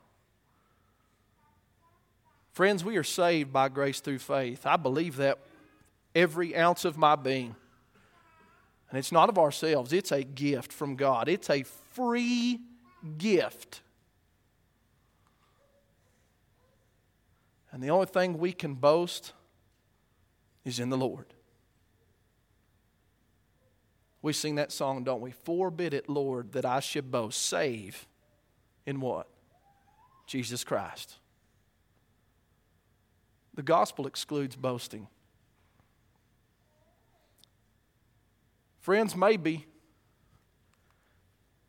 Friends, 2.51 2.83
we 2.83 2.97
are 2.97 3.03
saved 3.03 3.53
by 3.53 3.69
grace 3.69 3.99
through 3.99 4.19
faith. 4.19 4.65
I 4.65 4.77
believe 4.77 5.15
that 5.17 5.39
every 6.13 6.55
ounce 6.55 6.85
of 6.85 6.97
my 6.97 7.15
being. 7.15 7.55
And 8.89 8.97
it's 8.97 9.11
not 9.11 9.29
of 9.29 9.37
ourselves, 9.37 9.93
it's 9.93 10.11
a 10.11 10.23
gift 10.23 10.73
from 10.73 10.95
God. 10.95 11.29
It's 11.29 11.49
a 11.49 11.63
free 11.63 12.59
gift. 13.17 13.81
And 17.71 17.83
the 17.83 17.91
only 17.91 18.07
thing 18.07 18.39
we 18.39 18.51
can 18.51 18.73
boast 18.73 19.33
is 20.69 20.79
in 20.79 20.89
the 20.89 20.97
Lord. 20.97 21.25
We 24.21 24.33
sing 24.33 24.55
that 24.55 24.71
song, 24.71 25.03
don't 25.03 25.21
we? 25.21 25.31
Forbid 25.31 25.93
it, 25.93 26.09
Lord, 26.09 26.53
that 26.53 26.65
I 26.65 26.79
should 26.79 27.11
boast. 27.11 27.41
Save 27.45 28.07
in 28.85 29.01
what? 29.01 29.27
Jesus 30.27 30.63
Christ. 30.63 31.15
The 33.55 33.63
gospel 33.63 34.07
excludes 34.07 34.55
boasting. 34.55 35.07
Friends, 38.79 39.15
maybe 39.15 39.65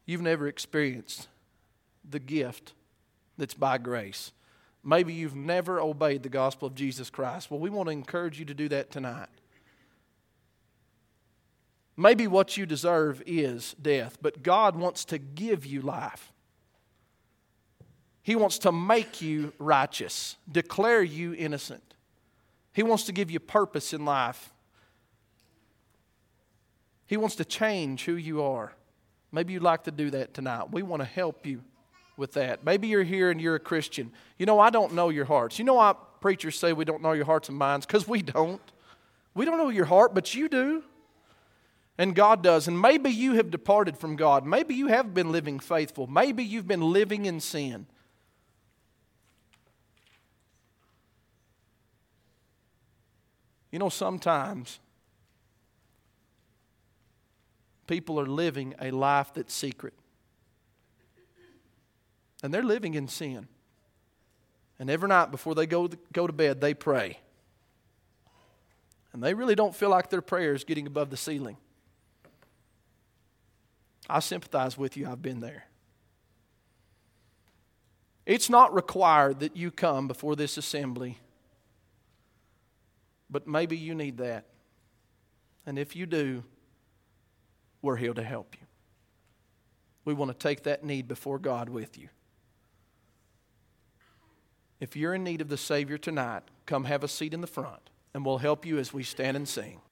you've 0.06 0.22
never 0.22 0.46
experienced 0.46 1.28
the 2.08 2.18
gift 2.20 2.74
that's 3.36 3.54
by 3.54 3.78
grace. 3.78 4.32
Maybe 4.82 5.12
you've 5.12 5.36
never 5.36 5.80
obeyed 5.80 6.22
the 6.22 6.28
gospel 6.28 6.66
of 6.68 6.74
Jesus 6.74 7.10
Christ. 7.10 7.50
Well, 7.50 7.60
we 7.60 7.70
want 7.70 7.88
to 7.88 7.92
encourage 7.92 8.38
you 8.38 8.44
to 8.46 8.54
do 8.54 8.68
that 8.68 8.90
tonight. 8.90 9.28
Maybe 11.96 12.26
what 12.26 12.56
you 12.56 12.64
deserve 12.64 13.22
is 13.26 13.74
death, 13.80 14.18
but 14.22 14.42
God 14.42 14.74
wants 14.74 15.04
to 15.06 15.18
give 15.18 15.66
you 15.66 15.82
life. 15.82 16.32
He 18.22 18.36
wants 18.36 18.58
to 18.60 18.72
make 18.72 19.20
you 19.20 19.52
righteous, 19.58 20.36
declare 20.50 21.02
you 21.02 21.34
innocent. 21.34 21.82
He 22.72 22.82
wants 22.82 23.04
to 23.04 23.12
give 23.12 23.30
you 23.30 23.38
purpose 23.38 23.92
in 23.92 24.04
life. 24.04 24.52
He 27.06 27.16
wants 27.16 27.34
to 27.36 27.44
change 27.44 28.04
who 28.04 28.14
you 28.14 28.42
are. 28.42 28.72
Maybe 29.32 29.52
you'd 29.52 29.62
like 29.62 29.84
to 29.84 29.90
do 29.90 30.10
that 30.10 30.32
tonight. 30.32 30.70
We 30.70 30.82
want 30.82 31.02
to 31.02 31.06
help 31.08 31.44
you 31.44 31.62
with 32.20 32.34
that. 32.34 32.64
Maybe 32.64 32.86
you're 32.86 33.02
here 33.02 33.30
and 33.30 33.40
you're 33.40 33.56
a 33.56 33.60
Christian. 33.60 34.12
You 34.38 34.46
know, 34.46 34.60
I 34.60 34.70
don't 34.70 34.92
know 34.92 35.08
your 35.08 35.24
hearts. 35.24 35.58
You 35.58 35.64
know 35.64 35.74
why 35.74 35.94
preachers 36.20 36.56
say 36.56 36.72
we 36.72 36.84
don't 36.84 37.02
know 37.02 37.12
your 37.12 37.24
hearts 37.24 37.48
and 37.48 37.58
minds? 37.58 37.86
Because 37.86 38.06
we 38.06 38.22
don't. 38.22 38.60
We 39.34 39.44
don't 39.44 39.58
know 39.58 39.70
your 39.70 39.86
heart, 39.86 40.14
but 40.14 40.34
you 40.34 40.48
do. 40.48 40.84
And 41.98 42.14
God 42.14 42.42
does. 42.42 42.68
And 42.68 42.80
maybe 42.80 43.10
you 43.10 43.32
have 43.34 43.50
departed 43.50 43.98
from 43.98 44.16
God. 44.16 44.46
Maybe 44.46 44.74
you 44.74 44.86
have 44.86 45.12
been 45.12 45.32
living 45.32 45.58
faithful. 45.58 46.06
Maybe 46.06 46.44
you've 46.44 46.68
been 46.68 46.92
living 46.92 47.24
in 47.24 47.40
sin. 47.40 47.86
You 53.72 53.78
know, 53.78 53.88
sometimes 53.88 54.80
people 57.86 58.20
are 58.20 58.26
living 58.26 58.74
a 58.80 58.90
life 58.90 59.32
that's 59.34 59.54
secret. 59.54 59.94
And 62.42 62.52
they're 62.52 62.62
living 62.62 62.94
in 62.94 63.08
sin. 63.08 63.48
And 64.78 64.88
every 64.88 65.08
night 65.08 65.30
before 65.30 65.54
they 65.54 65.66
go 65.66 65.88
to, 65.88 65.98
go 66.12 66.26
to 66.26 66.32
bed, 66.32 66.60
they 66.60 66.72
pray. 66.72 67.18
And 69.12 69.22
they 69.22 69.34
really 69.34 69.54
don't 69.54 69.74
feel 69.74 69.90
like 69.90 70.08
their 70.08 70.22
prayer 70.22 70.54
is 70.54 70.64
getting 70.64 70.86
above 70.86 71.10
the 71.10 71.16
ceiling. 71.16 71.56
I 74.08 74.20
sympathize 74.20 74.78
with 74.78 74.96
you, 74.96 75.08
I've 75.08 75.22
been 75.22 75.40
there. 75.40 75.66
It's 78.26 78.48
not 78.48 78.74
required 78.74 79.40
that 79.40 79.56
you 79.56 79.70
come 79.70 80.08
before 80.08 80.36
this 80.36 80.56
assembly, 80.56 81.18
but 83.28 83.46
maybe 83.46 83.76
you 83.76 83.94
need 83.94 84.18
that. 84.18 84.46
And 85.66 85.78
if 85.78 85.94
you 85.94 86.06
do, 86.06 86.42
we're 87.82 87.96
here 87.96 88.14
to 88.14 88.22
help 88.22 88.56
you. 88.60 88.66
We 90.04 90.14
want 90.14 90.30
to 90.30 90.36
take 90.36 90.64
that 90.64 90.84
need 90.84 91.08
before 91.08 91.38
God 91.38 91.68
with 91.68 91.98
you. 91.98 92.08
If 94.80 94.96
you're 94.96 95.14
in 95.14 95.22
need 95.22 95.42
of 95.42 95.48
the 95.48 95.58
Savior 95.58 95.98
tonight, 95.98 96.42
come 96.64 96.84
have 96.84 97.04
a 97.04 97.08
seat 97.08 97.34
in 97.34 97.42
the 97.42 97.46
front, 97.46 97.90
and 98.14 98.24
we'll 98.24 98.38
help 98.38 98.64
you 98.64 98.78
as 98.78 98.94
we 98.94 99.02
stand 99.02 99.36
and 99.36 99.46
sing. 99.46 99.82